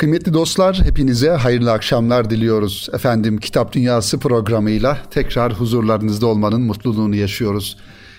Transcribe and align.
Kıymetli 0.00 0.34
dostlar, 0.34 0.82
hepinize 0.84 1.30
hayırlı 1.30 1.72
akşamlar 1.72 2.30
diliyoruz. 2.30 2.88
Efendim 2.92 3.38
Kitap 3.38 3.72
Dünyası 3.72 4.18
programıyla 4.18 4.98
tekrar 5.10 5.52
huzurlarınızda 5.52 6.26
olmanın 6.26 6.62
mutluluğunu 6.62 7.16
yaşıyoruz. 7.16 7.76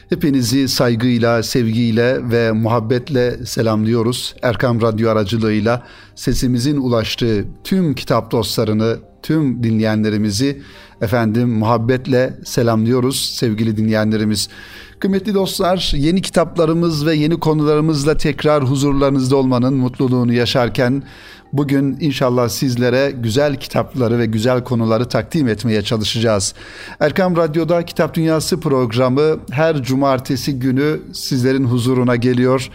Hepinizi 0.10 0.68
saygıyla, 0.68 1.44
sevgiyle 1.44 2.30
ve 2.30 2.52
muhabbetle 2.52 3.46
selamlıyoruz. 3.46 4.36
Erkam 4.42 4.82
Radyo 4.82 5.10
aracılığıyla 5.10 5.88
sesimizin 6.16 6.78
ulaştığı 6.78 7.46
tüm 7.64 7.96
kitap 7.96 8.32
dostlarını, 8.32 8.98
tüm 9.24 9.64
dinleyenlerimizi 9.64 10.62
efendim 11.02 11.50
muhabbetle 11.50 12.34
selamlıyoruz 12.46 13.36
sevgili 13.36 13.78
dinleyenlerimiz. 13.78 14.50
Kıymetli 15.02 15.34
dostlar, 15.34 15.92
yeni 15.96 16.22
kitaplarımız 16.22 17.06
ve 17.06 17.16
yeni 17.16 17.40
konularımızla 17.40 18.18
tekrar 18.18 18.64
huzurlarınızda 18.64 19.36
olmanın 19.36 19.74
mutluluğunu 19.74 20.34
yaşarken 20.34 21.04
Bugün 21.54 21.98
inşallah 22.02 22.50
sizlere 22.50 23.12
güzel 23.12 23.56
kitapları 23.56 24.20
ve 24.20 24.26
güzel 24.26 24.64
konuları 24.64 25.08
takdim 25.08 25.48
etmeye 25.48 25.82
çalışacağız. 25.82 26.54
Erkam 27.00 27.38
Radyo'da 27.38 27.86
Kitap 27.86 28.14
Dünyası 28.14 28.60
programı 28.60 29.40
her 29.52 29.84
cumartesi 29.84 30.60
günü 30.60 31.00
sizlerin 31.14 31.66
huzuruna 31.66 32.16
geliyor 32.16 32.70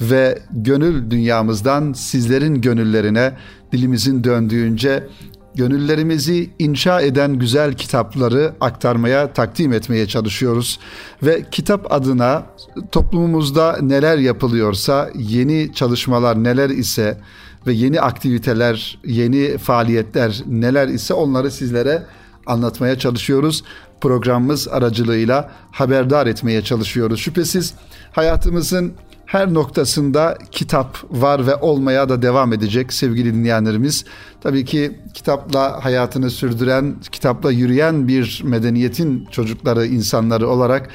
ve 0.00 0.38
gönül 0.50 1.10
dünyamızdan 1.10 1.92
sizlerin 1.92 2.60
gönüllerine 2.60 3.32
dilimizin 3.72 4.24
döndüğünce 4.24 5.06
gönüllerimizi 5.54 6.50
inşa 6.58 7.00
eden 7.00 7.38
güzel 7.38 7.72
kitapları 7.72 8.52
aktarmaya, 8.60 9.32
takdim 9.32 9.72
etmeye 9.72 10.06
çalışıyoruz. 10.06 10.78
Ve 11.22 11.44
kitap 11.50 11.92
adına 11.92 12.46
toplumumuzda 12.92 13.78
neler 13.82 14.18
yapılıyorsa, 14.18 15.10
yeni 15.14 15.74
çalışmalar 15.74 16.44
neler 16.44 16.70
ise 16.70 17.18
ve 17.66 17.72
yeni 17.72 18.00
aktiviteler, 18.00 18.98
yeni 19.04 19.58
faaliyetler 19.58 20.42
neler 20.46 20.88
ise 20.88 21.14
onları 21.14 21.50
sizlere 21.50 22.02
anlatmaya 22.46 22.98
çalışıyoruz. 22.98 23.64
Programımız 24.00 24.68
aracılığıyla 24.68 25.50
haberdar 25.70 26.26
etmeye 26.26 26.62
çalışıyoruz. 26.62 27.20
Şüphesiz 27.20 27.74
hayatımızın 28.12 28.92
her 29.32 29.54
noktasında 29.54 30.38
kitap 30.50 30.98
var 31.10 31.46
ve 31.46 31.56
olmaya 31.56 32.08
da 32.08 32.22
devam 32.22 32.52
edecek 32.52 32.92
sevgili 32.92 33.34
dinleyenlerimiz. 33.34 34.04
Tabii 34.40 34.64
ki 34.64 35.00
kitapla 35.14 35.84
hayatını 35.84 36.30
sürdüren, 36.30 36.94
kitapla 37.12 37.50
yürüyen 37.50 38.08
bir 38.08 38.42
medeniyetin 38.44 39.26
çocukları, 39.30 39.86
insanları 39.86 40.48
olarak 40.48 40.88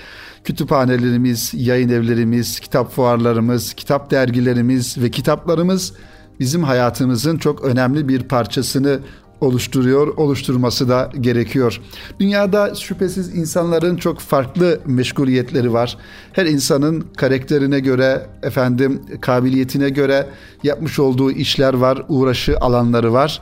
kütüphanelerimiz, 0.43 1.51
yayın 1.53 1.89
evlerimiz, 1.89 2.59
kitap 2.59 2.91
fuarlarımız, 2.91 3.73
kitap 3.73 4.11
dergilerimiz 4.11 4.97
ve 4.97 5.11
kitaplarımız 5.11 5.93
bizim 6.39 6.63
hayatımızın 6.63 7.37
çok 7.37 7.63
önemli 7.63 8.07
bir 8.07 8.23
parçasını 8.23 8.99
oluşturuyor, 9.41 10.07
oluşturması 10.07 10.89
da 10.89 11.11
gerekiyor. 11.21 11.81
Dünyada 12.19 12.75
şüphesiz 12.75 13.35
insanların 13.35 13.95
çok 13.95 14.19
farklı 14.19 14.79
meşguliyetleri 14.85 15.73
var. 15.73 15.97
Her 16.33 16.45
insanın 16.45 17.05
karakterine 17.17 17.79
göre, 17.79 18.25
efendim 18.43 19.01
kabiliyetine 19.21 19.89
göre 19.89 20.27
yapmış 20.63 20.99
olduğu 20.99 21.31
işler 21.31 21.73
var, 21.73 22.05
uğraşı 22.09 22.57
alanları 22.59 23.13
var. 23.13 23.41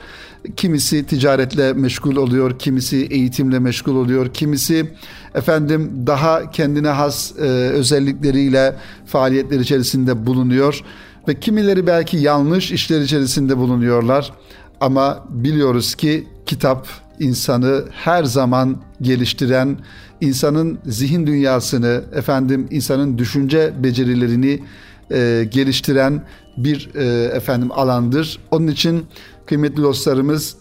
Kimisi 0.56 1.06
ticaretle 1.06 1.74
meşgul 1.74 2.16
oluyor, 2.16 2.60
kimisi 2.60 3.06
eğitimle 3.06 3.60
meşgul 3.60 3.96
oluyor, 3.96 4.34
kimisi 4.34 4.94
efendim 5.36 5.92
daha 6.08 6.52
kendine 6.52 6.90
has 6.90 7.32
e, 7.40 7.42
özellikleriyle 7.50 8.76
faaliyetler 9.06 9.60
içerisinde 9.60 10.26
bulunuyor 10.26 10.84
ve 11.28 11.40
kimileri 11.40 11.88
belki 11.88 12.18
yanlış 12.18 12.72
işler 12.72 13.02
içerisinde 13.02 13.58
bulunuyorlar. 13.58 14.34
Ama 14.86 15.26
biliyoruz 15.30 15.96
ki 15.96 16.28
kitap 16.46 16.88
insanı 17.20 17.84
her 17.92 18.24
zaman 18.24 18.78
geliştiren, 19.02 19.78
insanın 20.22 20.80
zihin 20.86 21.28
dünyasını, 21.28 22.04
efendim 22.16 22.68
insanın 22.72 23.18
düşünce 23.18 23.74
becerilerini 23.84 24.64
e, 25.12 25.48
geliştiren 25.52 26.24
bir 26.58 26.90
e, 26.96 27.24
efendim 27.24 27.72
alandır. 27.72 28.40
Onun 28.52 28.68
için 28.68 29.06
kıymetli 29.46 29.84
dostlarımız 29.84 30.56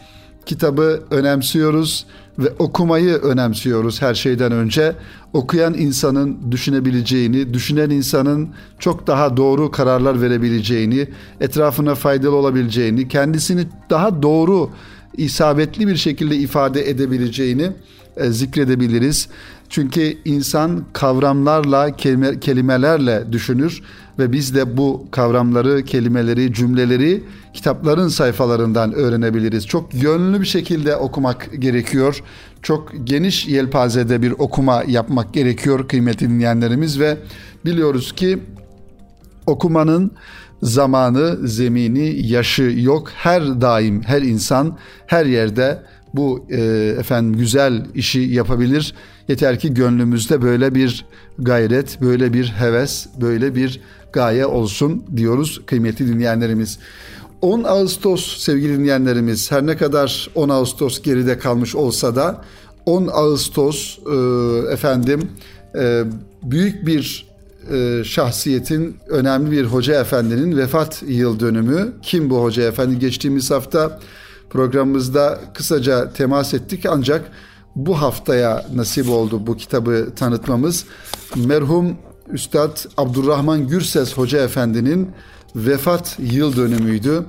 kitabı 0.46 1.02
önemsiyoruz 1.10 2.06
ve 2.38 2.48
okumayı 2.58 3.14
önemsiyoruz 3.14 4.02
her 4.02 4.14
şeyden 4.14 4.52
önce. 4.52 4.92
Okuyan 5.34 5.74
insanın 5.74 6.38
düşünebileceğini, 6.50 7.54
düşünen 7.54 7.90
insanın 7.90 8.48
çok 8.78 9.06
daha 9.06 9.36
doğru 9.36 9.70
kararlar 9.70 10.20
verebileceğini, 10.20 11.08
etrafına 11.40 11.94
faydalı 11.94 12.36
olabileceğini, 12.36 13.08
kendisini 13.08 13.66
daha 13.90 14.22
doğru, 14.22 14.70
isabetli 15.16 15.88
bir 15.88 15.96
şekilde 15.96 16.36
ifade 16.36 16.90
edebileceğini 16.90 17.70
e, 18.16 18.30
zikredebiliriz. 18.30 19.28
Çünkü 19.69 20.19
insan 20.25 20.84
kavramlarla, 20.92 21.97
kelime, 21.97 22.41
kelimelerle 22.41 23.32
düşünür 23.32 23.82
ve 24.19 24.32
biz 24.32 24.54
de 24.54 24.76
bu 24.76 25.06
kavramları, 25.10 25.84
kelimeleri, 25.84 26.52
cümleleri 26.52 27.25
kitapların 27.54 28.08
sayfalarından 28.08 28.92
öğrenebiliriz. 28.92 29.66
Çok 29.66 29.94
yönlü 29.94 30.41
bir 30.41 30.47
şekilde 30.47 30.97
okumak 30.97 31.50
gerekiyor. 31.58 32.22
Çok 32.62 32.92
geniş 33.04 33.47
yelpazede 33.47 34.22
bir 34.22 34.34
okuma 34.38 34.82
yapmak 34.86 35.34
gerekiyor 35.34 35.88
kıymetli 35.88 36.28
dinleyenlerimiz 36.28 37.00
ve 37.00 37.19
biliyoruz 37.64 38.12
ki 38.12 38.38
okumanın 39.46 40.12
zamanı, 40.62 41.48
zemini, 41.48 42.26
yaşı 42.26 42.62
yok. 42.62 43.10
Her 43.14 43.60
daim 43.60 44.02
her 44.02 44.22
insan 44.22 44.78
her 45.06 45.26
yerde 45.26 45.82
bu 46.16 46.47
e, 46.50 46.60
efendim 46.98 47.38
güzel 47.38 47.86
işi 47.94 48.20
yapabilir. 48.20 48.94
Yeter 49.28 49.58
ki 49.58 49.75
gönlümüzde 49.75 50.42
böyle 50.42 50.75
bir 50.75 51.06
gayret, 51.38 52.00
böyle 52.00 52.32
bir 52.32 52.44
heves, 52.44 53.06
böyle 53.20 53.54
bir 53.54 53.80
gaye 54.12 54.47
olsun 54.47 55.04
diyoruz 55.16 55.62
kıymetli 55.66 56.08
dinleyenlerimiz. 56.08 56.78
10 57.42 57.64
Ağustos 57.64 58.38
sevgili 58.38 58.78
dinleyenlerimiz 58.78 59.52
her 59.52 59.66
ne 59.66 59.76
kadar 59.76 60.30
10 60.34 60.48
Ağustos 60.48 61.02
geride 61.02 61.38
kalmış 61.38 61.75
olsa 61.75 62.16
da 62.16 62.44
10 62.86 63.06
Ağustos 63.12 63.98
e, 63.98 64.72
efendim 64.72 65.28
e, 65.78 66.04
büyük 66.42 66.86
bir 66.86 67.26
e, 67.72 68.04
şahsiyetin 68.04 68.96
önemli 69.08 69.50
bir 69.50 69.64
hoca 69.64 70.00
efendinin 70.00 70.56
vefat 70.56 71.02
yıl 71.06 71.41
dönümü. 71.41 71.92
Kim 72.02 72.31
bu 72.31 72.42
hoca 72.42 72.62
efendi? 72.62 72.98
Geçtiğimiz 72.98 73.50
hafta 73.50 74.00
programımızda 74.54 75.41
kısaca 75.54 76.12
temas 76.12 76.54
ettik 76.54 76.87
ancak 76.87 77.31
bu 77.76 78.03
haftaya 78.03 78.66
nasip 78.75 79.10
oldu 79.10 79.47
bu 79.47 79.56
kitabı 79.56 80.09
tanıtmamız. 80.16 80.84
Merhum 81.37 81.97
Üstad 82.28 82.78
Abdurrahman 82.97 83.69
Gürses 83.69 84.16
Hoca 84.16 84.44
Efendi'nin 84.44 85.10
vefat 85.56 86.16
yıl 86.19 86.56
dönümüydü. 86.56 87.26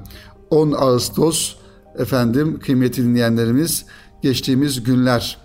10 0.49 0.71
Ağustos 0.71 1.55
efendim 1.97 2.59
kıymetli 2.59 3.03
dinleyenlerimiz 3.03 3.85
geçtiğimiz 4.21 4.83
günler. 4.83 5.37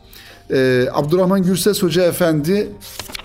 Ee, 0.50 0.88
Abdurrahman 0.92 1.42
Gürses 1.42 1.82
Hoca 1.82 2.02
Efendi 2.02 2.68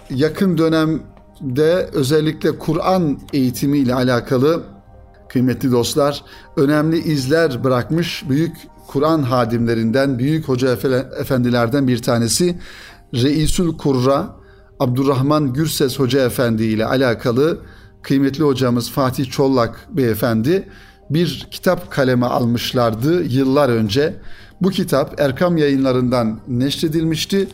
yakın 0.09 0.57
dönemde 0.57 1.89
özellikle 1.93 2.59
Kur'an 2.59 3.19
eğitimi 3.33 3.77
ile 3.77 3.93
alakalı 3.93 4.74
kıymetli 5.29 5.71
dostlar 5.71 6.23
önemli 6.57 6.97
izler 6.97 7.63
bırakmış 7.63 8.23
büyük 8.29 8.55
Kur'an 8.87 9.23
hadimlerinden, 9.23 10.19
büyük 10.19 10.47
hoca 10.47 10.77
efendilerden 11.19 11.87
bir 11.87 12.01
tanesi 12.01 12.59
Reisül 13.13 13.77
Kurra 13.77 14.35
Abdurrahman 14.79 15.53
Gürses 15.53 15.99
Hoca 15.99 16.25
Efendi 16.25 16.63
ile 16.63 16.85
alakalı 16.85 17.59
kıymetli 18.03 18.43
hocamız 18.43 18.91
Fatih 18.91 19.31
Çollak 19.31 19.87
Beyefendi 19.89 20.69
bir 21.09 21.47
kitap 21.51 21.91
kaleme 21.91 22.25
almışlardı 22.25 23.23
yıllar 23.23 23.69
önce. 23.69 24.15
Bu 24.61 24.69
kitap 24.69 25.21
Erkam 25.21 25.57
yayınlarından 25.57 26.39
neşredilmişti 26.47 27.47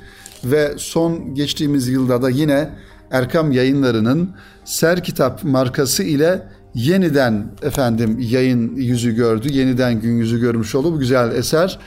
ve 0.43 0.73
son 0.77 1.35
geçtiğimiz 1.35 1.87
yılda 1.87 2.21
da 2.21 2.29
yine 2.29 2.69
Erkam 3.11 3.51
yayınlarının 3.51 4.35
Ser 4.65 5.03
Kitap 5.03 5.43
markası 5.43 6.03
ile 6.03 6.47
yeniden 6.75 7.51
efendim 7.61 8.17
yayın 8.19 8.75
yüzü 8.75 9.15
gördü. 9.15 9.47
Yeniden 9.51 10.01
gün 10.01 10.17
yüzü 10.17 10.39
görmüş 10.39 10.75
oldu 10.75 10.93
bu 10.93 10.99
güzel 10.99 11.35
eser. 11.35 11.79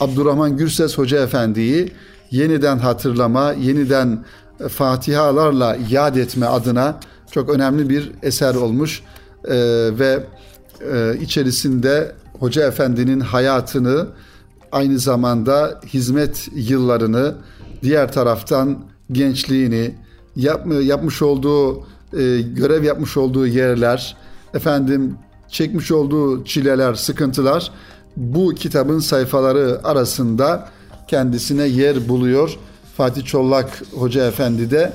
Abdurrahman 0.00 0.56
Gürses 0.56 0.98
Hoca 0.98 1.22
Efendi'yi 1.22 1.92
yeniden 2.30 2.78
hatırlama, 2.78 3.52
yeniden 3.52 4.24
fatihalarla 4.68 5.76
yad 5.90 6.16
etme 6.16 6.46
adına 6.46 7.00
çok 7.30 7.50
önemli 7.50 7.88
bir 7.88 8.12
eser 8.22 8.54
olmuş 8.54 9.02
ee, 9.44 9.54
ve 9.98 10.26
e, 10.92 11.18
içerisinde 11.20 12.12
Hoca 12.38 12.66
Efendi'nin 12.66 13.20
hayatını 13.20 14.06
aynı 14.72 14.98
zamanda 14.98 15.80
hizmet 15.86 16.48
yıllarını 16.54 17.34
diğer 17.82 18.12
taraftan 18.12 18.78
gençliğini 19.12 19.94
yap, 20.36 20.66
yapmış 20.82 21.22
olduğu 21.22 21.80
e, 21.80 22.40
görev 22.40 22.84
yapmış 22.84 23.16
olduğu 23.16 23.46
yerler 23.46 24.16
efendim 24.54 25.16
çekmiş 25.48 25.92
olduğu 25.92 26.44
çileler, 26.44 26.94
sıkıntılar 26.94 27.72
bu 28.16 28.54
kitabın 28.54 28.98
sayfaları 28.98 29.80
arasında 29.84 30.68
kendisine 31.08 31.66
yer 31.66 32.08
buluyor. 32.08 32.58
Fatih 32.96 33.24
Çollak 33.24 33.82
Hoca 33.94 34.26
Efendi 34.26 34.70
de 34.70 34.92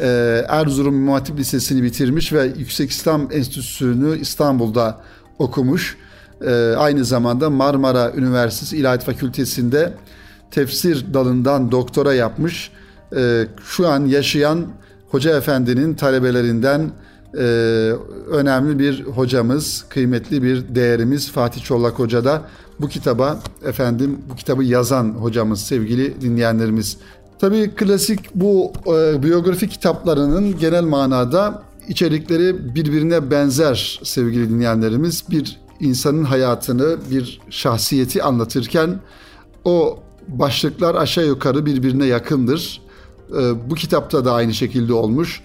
e, 0.00 0.06
Erzurum 0.48 0.94
İmam 0.94 1.14
Hatip 1.14 1.38
Lisesi'ni 1.38 1.82
bitirmiş 1.82 2.32
ve 2.32 2.52
Yüksek 2.56 2.90
İslam 2.90 3.28
Enstitüsü'nü 3.32 4.18
İstanbul'da 4.18 5.00
okumuş. 5.38 5.96
E, 6.46 6.50
aynı 6.76 7.04
zamanda 7.04 7.50
Marmara 7.50 8.12
Üniversitesi 8.16 8.76
İlahiyat 8.76 9.04
Fakültesi'nde 9.04 9.92
tefsir 10.50 11.14
dalından 11.14 11.72
doktora 11.72 12.14
yapmış. 12.14 12.70
E, 13.16 13.46
şu 13.64 13.88
an 13.88 14.06
yaşayan 14.06 14.66
Hoca 15.10 15.36
Efendi'nin 15.36 15.94
talebelerinden 15.94 16.90
e, 17.38 17.42
önemli 18.30 18.78
bir 18.78 19.04
hocamız, 19.04 19.84
kıymetli 19.88 20.42
bir 20.42 20.74
değerimiz 20.74 21.32
Fatih 21.32 21.64
Çollak 21.64 21.98
Hoca 21.98 22.24
da 22.24 22.42
bu 22.80 22.88
kitaba 22.88 23.40
efendim 23.64 24.18
bu 24.30 24.36
kitabı 24.36 24.64
yazan 24.64 25.10
hocamız 25.10 25.60
sevgili 25.60 26.20
dinleyenlerimiz. 26.20 26.96
Tabii 27.38 27.70
klasik 27.74 28.34
bu 28.34 28.72
e, 28.86 29.22
biyografi 29.22 29.68
kitaplarının 29.68 30.58
genel 30.58 30.84
manada 30.84 31.62
içerikleri 31.88 32.74
birbirine 32.74 33.30
benzer 33.30 34.00
sevgili 34.02 34.50
dinleyenlerimiz. 34.50 35.24
Bir 35.30 35.60
insanın 35.80 36.24
hayatını, 36.24 36.96
bir 37.10 37.40
şahsiyeti 37.50 38.22
anlatırken 38.22 39.00
o 39.64 39.98
başlıklar 40.28 40.94
aşağı 40.94 41.26
yukarı 41.26 41.66
birbirine 41.66 42.06
yakındır. 42.06 42.80
E, 43.30 43.70
bu 43.70 43.74
kitapta 43.74 44.24
da 44.24 44.32
aynı 44.32 44.54
şekilde 44.54 44.92
olmuş. 44.92 45.40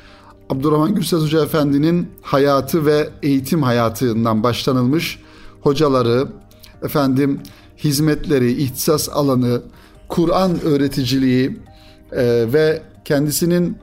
Abdurrahman 0.50 0.96
Gürses 0.96 1.22
Hoca 1.22 1.44
Efendi'nin 1.44 2.08
hayatı 2.22 2.86
ve 2.86 3.10
eğitim 3.24 3.64
hayatından 3.64 4.44
başlanılmış. 4.44 5.20
Hocaları, 5.62 6.28
efendim 6.84 7.40
hizmetleri, 7.78 8.52
ihtisas 8.52 9.10
alanı, 9.10 9.62
Kur'an 10.08 10.62
öğreticiliği 10.62 11.60
e, 12.12 12.46
ve 12.54 12.82
kendisinin 13.06 13.78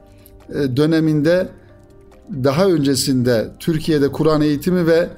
e, 0.49 0.77
döneminde 0.77 1.49
daha 2.45 2.67
öncesinde 2.67 3.51
Türkiye'de 3.61 4.13
Kur'an 4.13 4.41
eğitimi 4.41 4.87
ve 4.87 5.09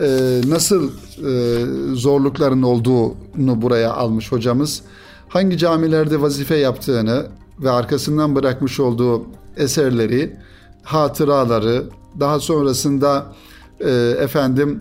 e, 0.00 0.40
nasıl 0.48 0.90
e, 0.90 1.94
zorlukların 1.94 2.62
olduğunu 2.62 3.62
buraya 3.62 3.92
almış 3.92 4.32
hocamız. 4.32 4.82
Hangi 5.28 5.58
camilerde 5.58 6.20
vazife 6.20 6.56
yaptığını 6.56 7.26
ve 7.60 7.70
arkasından 7.70 8.34
bırakmış 8.34 8.80
olduğu 8.80 9.26
eserleri, 9.56 10.36
hatıraları, 10.82 11.84
daha 12.20 12.40
sonrasında 12.40 13.26
e, 13.80 13.90
efendim 14.18 14.80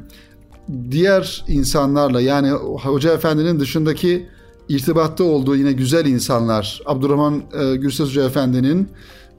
diğer 0.91 1.45
insanlarla 1.47 2.21
yani 2.21 2.51
Hoca 2.51 3.13
Efendi'nin 3.13 3.59
dışındaki 3.59 4.29
irtibatta 4.69 5.23
olduğu 5.23 5.55
yine 5.55 5.71
güzel 5.71 6.05
insanlar, 6.05 6.81
Abdurrahman 6.85 7.43
e, 7.53 7.75
Gürses 7.75 8.07
Hoca 8.09 8.23
Efendi'nin 8.23 8.89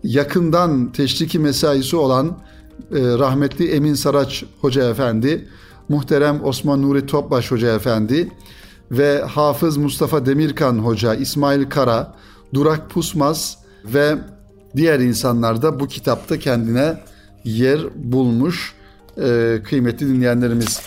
yakından 0.05 0.93
teşriki 0.93 1.39
mesaisi 1.39 1.97
olan 1.97 2.27
e, 2.27 3.01
rahmetli 3.01 3.71
Emin 3.71 3.95
Saraç 3.95 4.45
Hoca 4.61 4.91
Efendi, 4.91 5.49
muhterem 5.89 6.45
Osman 6.45 6.83
Nuri 6.83 7.07
Topbaş 7.07 7.51
Hoca 7.51 7.75
Efendi 7.75 8.33
ve 8.91 9.23
Hafız 9.23 9.77
Mustafa 9.77 10.27
Demirkan 10.27 10.79
Hoca, 10.79 11.15
İsmail 11.15 11.71
Kara, 11.71 12.15
Durak 12.55 12.91
Pusmaz 12.91 13.59
ve 13.85 14.19
diğer 14.77 15.01
insanlar 15.01 15.63
da 15.63 15.81
bu 15.81 15.89
kitapta 15.89 16.39
kendine 16.39 17.01
yer 17.45 17.81
bulmuş 17.95 18.75
e, 19.23 19.61
kıymetli 19.65 20.09
dinleyenlerimiz. 20.09 20.81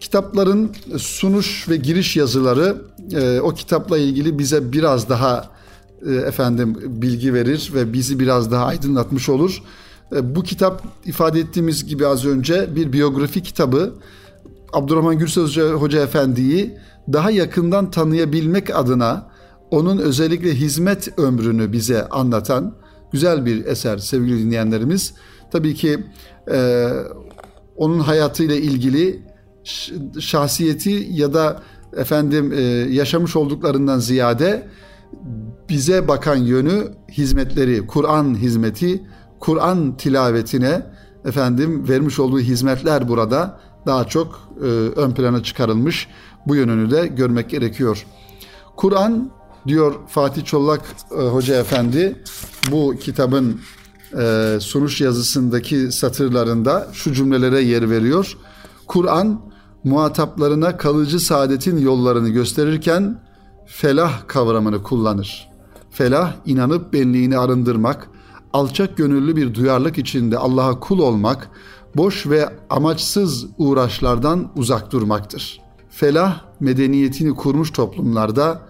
Kitapların 0.00 0.72
sunuş 0.98 1.68
ve 1.68 1.76
giriş 1.76 2.16
yazıları 2.16 2.76
e, 3.12 3.40
o 3.40 3.54
kitapla 3.54 3.98
ilgili 3.98 4.38
bize 4.38 4.72
biraz 4.72 5.08
daha 5.08 5.50
e, 6.06 6.14
efendim 6.14 6.76
bilgi 7.02 7.34
verir 7.34 7.70
ve 7.74 7.92
bizi 7.92 8.18
biraz 8.18 8.50
daha 8.50 8.66
aydınlatmış 8.66 9.28
olur. 9.28 9.62
E, 10.16 10.34
bu 10.34 10.42
kitap 10.42 10.84
ifade 11.04 11.40
ettiğimiz 11.40 11.86
gibi 11.86 12.06
az 12.06 12.26
önce 12.26 12.76
bir 12.76 12.92
biyografi 12.92 13.42
kitabı. 13.42 13.94
Abdurrahman 14.72 15.20
Hoca, 15.20 15.72
Hoca 15.72 16.02
Efendi'yi 16.02 16.74
daha 17.12 17.30
yakından 17.30 17.90
tanıyabilmek 17.90 18.76
adına 18.76 19.30
onun 19.70 19.98
özellikle 19.98 20.54
hizmet 20.54 21.18
ömrünü 21.18 21.72
bize 21.72 22.08
anlatan 22.08 22.74
güzel 23.14 23.46
bir 23.46 23.64
eser 23.64 23.98
sevgili 23.98 24.38
dinleyenlerimiz. 24.38 25.14
Tabii 25.52 25.74
ki 25.74 26.04
e, 26.52 26.88
onun 27.76 27.98
hayatıyla 27.98 28.54
ilgili 28.54 29.22
şahsiyeti 30.20 31.06
ya 31.10 31.34
da 31.34 31.62
efendim 31.96 32.52
e, 32.52 32.60
yaşamış 32.94 33.36
olduklarından 33.36 33.98
ziyade 33.98 34.68
bize 35.68 36.08
bakan 36.08 36.36
yönü 36.36 36.88
hizmetleri, 37.10 37.86
Kur'an 37.86 38.34
hizmeti, 38.34 39.02
Kur'an 39.40 39.96
tilavetine 39.96 40.82
efendim 41.24 41.88
vermiş 41.88 42.18
olduğu 42.18 42.40
hizmetler 42.40 43.08
burada 43.08 43.60
daha 43.86 44.04
çok 44.04 44.48
e, 44.60 44.66
ön 45.00 45.10
plana 45.10 45.42
çıkarılmış. 45.42 46.08
Bu 46.46 46.56
yönünü 46.56 46.90
de 46.90 47.06
görmek 47.06 47.50
gerekiyor. 47.50 48.06
Kur'an 48.76 49.30
diyor 49.66 49.94
Fatih 50.08 50.44
Çollak 50.44 50.82
e, 51.18 51.22
Hoca 51.22 51.56
Efendi 51.56 52.16
bu 52.70 52.94
kitabın 53.00 53.60
e, 54.18 54.56
sunuş 54.60 55.00
yazısındaki 55.00 55.92
satırlarında 55.92 56.88
şu 56.92 57.12
cümlelere 57.12 57.60
yer 57.60 57.90
veriyor. 57.90 58.36
Kur'an 58.86 59.40
muhataplarına 59.84 60.76
kalıcı 60.76 61.20
saadetin 61.20 61.78
yollarını 61.78 62.28
gösterirken 62.28 63.20
felah 63.66 64.26
kavramını 64.26 64.82
kullanır. 64.82 65.50
Felah 65.90 66.32
inanıp 66.46 66.92
benliğini 66.92 67.38
arındırmak, 67.38 68.08
alçak 68.52 68.96
gönüllü 68.96 69.36
bir 69.36 69.54
duyarlılık 69.54 69.98
içinde 69.98 70.38
Allah'a 70.38 70.80
kul 70.80 70.98
olmak, 70.98 71.50
boş 71.96 72.26
ve 72.26 72.48
amaçsız 72.70 73.46
uğraşlardan 73.58 74.52
uzak 74.56 74.92
durmaktır. 74.92 75.60
Felah 75.90 76.40
medeniyetini 76.60 77.34
kurmuş 77.34 77.70
toplumlarda 77.70 78.60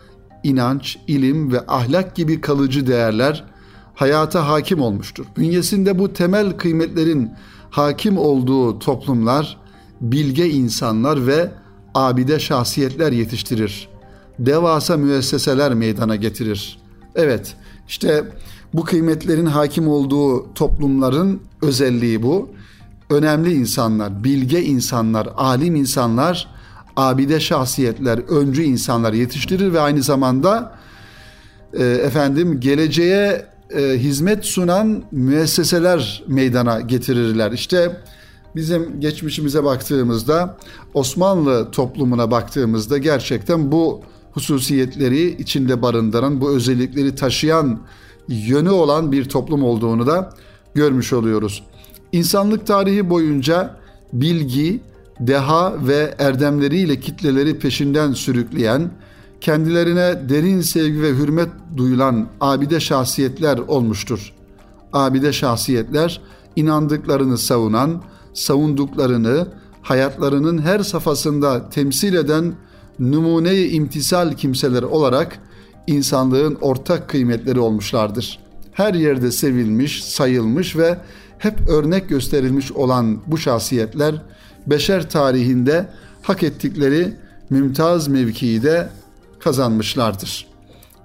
inanç, 0.42 0.98
ilim 1.06 1.52
ve 1.52 1.66
ahlak 1.66 2.16
gibi 2.16 2.40
kalıcı 2.40 2.86
değerler 2.86 3.44
hayata 3.94 4.48
hakim 4.48 4.80
olmuştur. 4.80 5.26
Bünyesinde 5.36 5.98
bu 5.98 6.12
temel 6.12 6.52
kıymetlerin 6.52 7.30
hakim 7.70 8.18
olduğu 8.18 8.78
toplumlar 8.78 9.56
bilge 10.00 10.50
insanlar 10.50 11.26
ve 11.26 11.50
abide 11.94 12.38
şahsiyetler 12.38 13.12
yetiştirir. 13.12 13.88
Devasa 14.38 14.96
müesseseler 14.96 15.74
meydana 15.74 16.16
getirir. 16.16 16.78
Evet, 17.14 17.56
işte 17.88 18.24
bu 18.74 18.84
kıymetlerin 18.84 19.46
hakim 19.46 19.88
olduğu 19.88 20.54
toplumların 20.54 21.40
özelliği 21.62 22.22
bu. 22.22 22.48
Önemli 23.10 23.52
insanlar, 23.52 24.24
bilge 24.24 24.62
insanlar, 24.62 25.28
alim 25.36 25.74
insanlar, 25.74 26.48
abide 26.96 27.40
şahsiyetler, 27.40 28.18
öncü 28.18 28.62
insanlar 28.62 29.12
yetiştirir 29.12 29.72
ve 29.72 29.80
aynı 29.80 30.02
zamanda 30.02 30.78
e, 31.72 31.84
efendim 31.84 32.60
geleceğe 32.60 33.53
e, 33.70 33.98
hizmet 33.98 34.44
sunan 34.44 35.02
müesseseler 35.12 36.22
meydana 36.26 36.80
getirirler. 36.80 37.52
İşte 37.52 38.00
bizim 38.56 39.00
geçmişimize 39.00 39.64
baktığımızda 39.64 40.56
Osmanlı 40.94 41.70
toplumuna 41.70 42.30
baktığımızda 42.30 42.98
gerçekten 42.98 43.72
bu 43.72 44.02
hususiyetleri 44.32 45.42
içinde 45.42 45.82
barındıran, 45.82 46.40
bu 46.40 46.50
özellikleri 46.50 47.14
taşıyan 47.14 47.80
yönü 48.28 48.70
olan 48.70 49.12
bir 49.12 49.24
toplum 49.28 49.64
olduğunu 49.64 50.06
da 50.06 50.32
görmüş 50.74 51.12
oluyoruz. 51.12 51.62
İnsanlık 52.12 52.66
tarihi 52.66 53.10
boyunca 53.10 53.76
bilgi, 54.12 54.80
deha 55.20 55.86
ve 55.86 56.14
erdemleriyle 56.18 57.00
kitleleri 57.00 57.58
peşinden 57.58 58.12
sürükleyen, 58.12 58.90
kendilerine 59.44 60.28
derin 60.28 60.60
sevgi 60.60 61.02
ve 61.02 61.08
hürmet 61.08 61.48
duyulan 61.76 62.28
abide 62.40 62.80
şahsiyetler 62.80 63.58
olmuştur. 63.58 64.32
Abide 64.92 65.32
şahsiyetler 65.32 66.20
inandıklarını 66.56 67.38
savunan, 67.38 68.02
savunduklarını 68.34 69.48
hayatlarının 69.82 70.62
her 70.62 70.80
safhasında 70.80 71.70
temsil 71.70 72.14
eden 72.14 72.54
numune-i 72.98 73.68
imtisal 73.68 74.32
kimseler 74.32 74.82
olarak 74.82 75.38
insanlığın 75.86 76.58
ortak 76.60 77.08
kıymetleri 77.08 77.60
olmuşlardır. 77.60 78.38
Her 78.72 78.94
yerde 78.94 79.32
sevilmiş, 79.32 80.04
sayılmış 80.04 80.76
ve 80.76 80.98
hep 81.38 81.68
örnek 81.68 82.08
gösterilmiş 82.08 82.72
olan 82.72 83.18
bu 83.26 83.38
şahsiyetler 83.38 84.22
beşer 84.66 85.10
tarihinde 85.10 85.88
hak 86.22 86.42
ettikleri 86.42 87.12
mümtaz 87.50 88.08
mevkiyi 88.08 88.62
de 88.62 88.88
kazanmışlardır. 89.44 90.46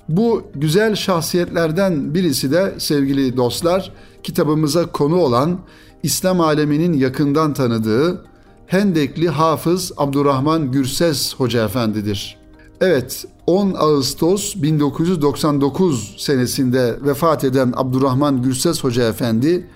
Bu 0.09 0.43
güzel 0.55 0.95
şahsiyetlerden 0.95 2.13
birisi 2.13 2.51
de 2.51 2.75
sevgili 2.77 3.37
dostlar 3.37 3.91
kitabımıza 4.23 4.85
konu 4.85 5.15
olan 5.15 5.59
İslam 6.03 6.41
aleminin 6.41 6.93
yakından 6.93 7.53
tanıdığı, 7.53 8.25
Hendekli 8.67 9.29
Hafız 9.29 9.91
Abdurrahman 9.97 10.71
Gürses 10.71 11.35
Hoca 11.35 11.65
Efendidir. 11.65 12.37
Evet 12.81 13.25
10 13.47 13.73
Ağustos 13.73 14.55
1999 14.55 16.15
senesinde 16.17 16.97
vefat 17.01 17.43
eden 17.43 17.73
Abdurrahman 17.75 18.41
Gürses 18.41 18.83
Hoca 18.83 19.09
Efendi 19.09 19.67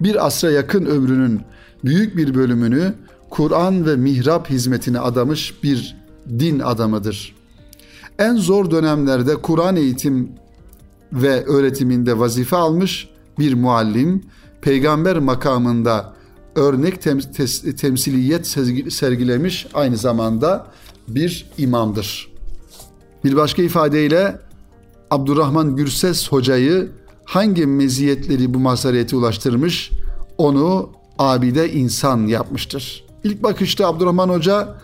bir 0.00 0.26
asra 0.26 0.50
yakın 0.50 0.84
ömrünün 0.86 1.40
büyük 1.84 2.16
bir 2.16 2.34
bölümünü 2.34 2.94
Kur'an 3.30 3.86
ve 3.86 3.96
mihrap 3.96 4.50
hizmetine 4.50 4.98
adamış 4.98 5.62
bir 5.62 5.96
din 6.28 6.58
adamıdır. 6.58 7.41
En 8.18 8.36
zor 8.36 8.70
dönemlerde 8.70 9.36
Kur'an 9.36 9.76
eğitim 9.76 10.32
ve 11.12 11.44
öğretiminde 11.44 12.18
vazife 12.18 12.56
almış 12.56 13.08
bir 13.38 13.54
muallim, 13.54 14.22
peygamber 14.60 15.18
makamında 15.18 16.12
örnek 16.54 16.94
tem- 17.04 17.76
temsiliyet 17.76 18.46
sergilemiş 18.92 19.66
aynı 19.74 19.96
zamanda 19.96 20.66
bir 21.08 21.46
imamdır. 21.58 22.32
Bir 23.24 23.36
başka 23.36 23.62
ifadeyle 23.62 24.38
Abdurrahman 25.10 25.76
Gürses 25.76 26.28
hocayı 26.28 26.90
hangi 27.24 27.66
meziyetleri 27.66 28.54
bu 28.54 28.58
mazhariyete 28.58 29.16
ulaştırmış? 29.16 29.90
Onu 30.38 30.90
abide 31.18 31.72
insan 31.72 32.26
yapmıştır. 32.26 33.04
İlk 33.24 33.42
bakışta 33.42 33.86
Abdurrahman 33.86 34.28
Hoca 34.28 34.74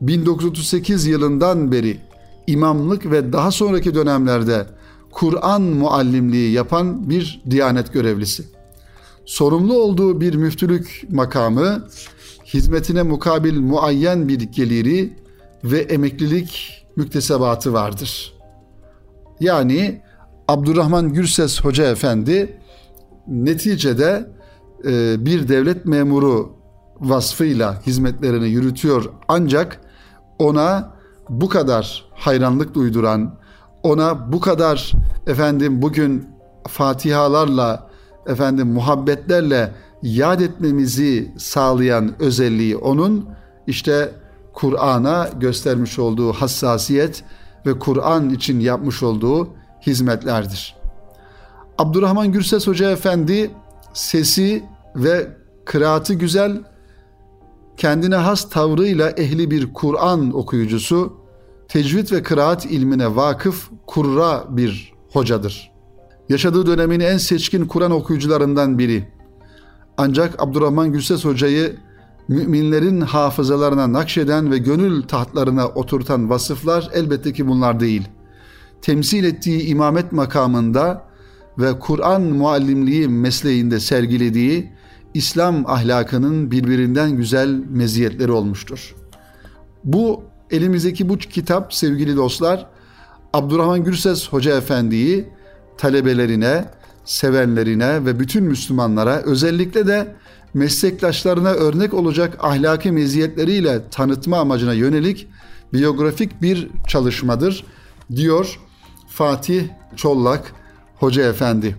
1938 0.00 1.06
yılından 1.06 1.72
beri 1.72 2.00
imamlık 2.46 3.10
ve 3.10 3.32
daha 3.32 3.50
sonraki 3.50 3.94
dönemlerde 3.94 4.66
Kur'an 5.10 5.62
muallimliği 5.62 6.52
yapan 6.52 7.10
bir 7.10 7.42
diyanet 7.50 7.92
görevlisi. 7.92 8.44
Sorumlu 9.24 9.74
olduğu 9.74 10.20
bir 10.20 10.34
müftülük 10.34 11.06
makamı, 11.10 11.88
hizmetine 12.44 13.02
mukabil 13.02 13.60
muayyen 13.60 14.28
bir 14.28 14.40
geliri 14.40 15.12
ve 15.64 15.78
emeklilik 15.78 16.82
müktesebatı 16.96 17.72
vardır. 17.72 18.34
Yani 19.40 20.02
Abdurrahman 20.48 21.12
Gürses 21.12 21.60
Hoca 21.60 21.84
Efendi 21.84 22.60
neticede 23.28 24.30
e, 24.84 25.24
bir 25.26 25.48
devlet 25.48 25.86
memuru 25.86 26.52
vasfıyla 27.00 27.82
hizmetlerini 27.86 28.48
yürütüyor 28.48 29.12
ancak 29.28 29.80
ona 30.38 30.96
bu 31.28 31.48
kadar 31.48 32.05
hayranlık 32.16 32.74
duyduran, 32.74 33.34
ona 33.82 34.32
bu 34.32 34.40
kadar 34.40 34.92
efendim 35.26 35.82
bugün 35.82 36.28
fatihalarla 36.68 37.90
efendim 38.26 38.68
muhabbetlerle 38.68 39.72
yad 40.02 40.40
etmemizi 40.40 41.32
sağlayan 41.38 42.22
özelliği 42.22 42.76
onun 42.76 43.28
işte 43.66 44.10
Kur'an'a 44.52 45.28
göstermiş 45.40 45.98
olduğu 45.98 46.32
hassasiyet 46.32 47.24
ve 47.66 47.78
Kur'an 47.78 48.30
için 48.30 48.60
yapmış 48.60 49.02
olduğu 49.02 49.48
hizmetlerdir. 49.86 50.76
Abdurrahman 51.78 52.32
Gürses 52.32 52.66
Hoca 52.66 52.90
Efendi 52.90 53.50
sesi 53.92 54.64
ve 54.96 55.28
kıraatı 55.64 56.14
güzel, 56.14 56.62
kendine 57.76 58.16
has 58.16 58.50
tavrıyla 58.50 59.10
ehli 59.10 59.50
bir 59.50 59.72
Kur'an 59.72 60.36
okuyucusu, 60.36 61.12
tecvid 61.68 62.12
ve 62.12 62.22
kıraat 62.22 62.64
ilmine 62.64 63.16
vakıf 63.16 63.70
kurra 63.86 64.44
bir 64.48 64.92
hocadır. 65.12 65.72
Yaşadığı 66.28 66.66
dönemin 66.66 67.00
en 67.00 67.18
seçkin 67.18 67.66
Kur'an 67.66 67.90
okuyucularından 67.90 68.78
biri. 68.78 69.08
Ancak 69.96 70.42
Abdurrahman 70.42 70.92
Gürses 70.92 71.24
Hoca'yı 71.24 71.76
müminlerin 72.28 73.00
hafızalarına 73.00 73.92
nakşeden 73.92 74.50
ve 74.50 74.58
gönül 74.58 75.02
tahtlarına 75.02 75.68
oturtan 75.68 76.30
vasıflar 76.30 76.90
elbette 76.92 77.32
ki 77.32 77.48
bunlar 77.48 77.80
değil. 77.80 78.08
Temsil 78.82 79.24
ettiği 79.24 79.62
imamet 79.62 80.12
makamında 80.12 81.04
ve 81.58 81.78
Kur'an 81.78 82.22
muallimliği 82.22 83.08
mesleğinde 83.08 83.80
sergilediği 83.80 84.72
İslam 85.14 85.66
ahlakının 85.66 86.50
birbirinden 86.50 87.16
güzel 87.16 87.62
meziyetleri 87.70 88.32
olmuştur. 88.32 88.94
Bu 89.84 90.22
elimizdeki 90.50 91.08
bu 91.08 91.18
kitap 91.18 91.74
sevgili 91.74 92.16
dostlar 92.16 92.66
Abdurrahman 93.32 93.84
Gürses 93.84 94.28
Hoca 94.28 94.56
Efendi'yi 94.56 95.28
talebelerine, 95.78 96.64
sevenlerine 97.04 98.04
ve 98.04 98.20
bütün 98.20 98.44
Müslümanlara 98.44 99.22
özellikle 99.22 99.86
de 99.86 100.16
meslektaşlarına 100.54 101.50
örnek 101.50 101.94
olacak 101.94 102.36
ahlaki 102.40 102.92
meziyetleriyle 102.92 103.80
tanıtma 103.90 104.38
amacına 104.38 104.72
yönelik 104.72 105.28
biyografik 105.72 106.42
bir 106.42 106.68
çalışmadır 106.88 107.64
diyor 108.16 108.60
Fatih 109.08 109.64
Çollak 109.96 110.52
Hoca 110.96 111.28
Efendi. 111.28 111.76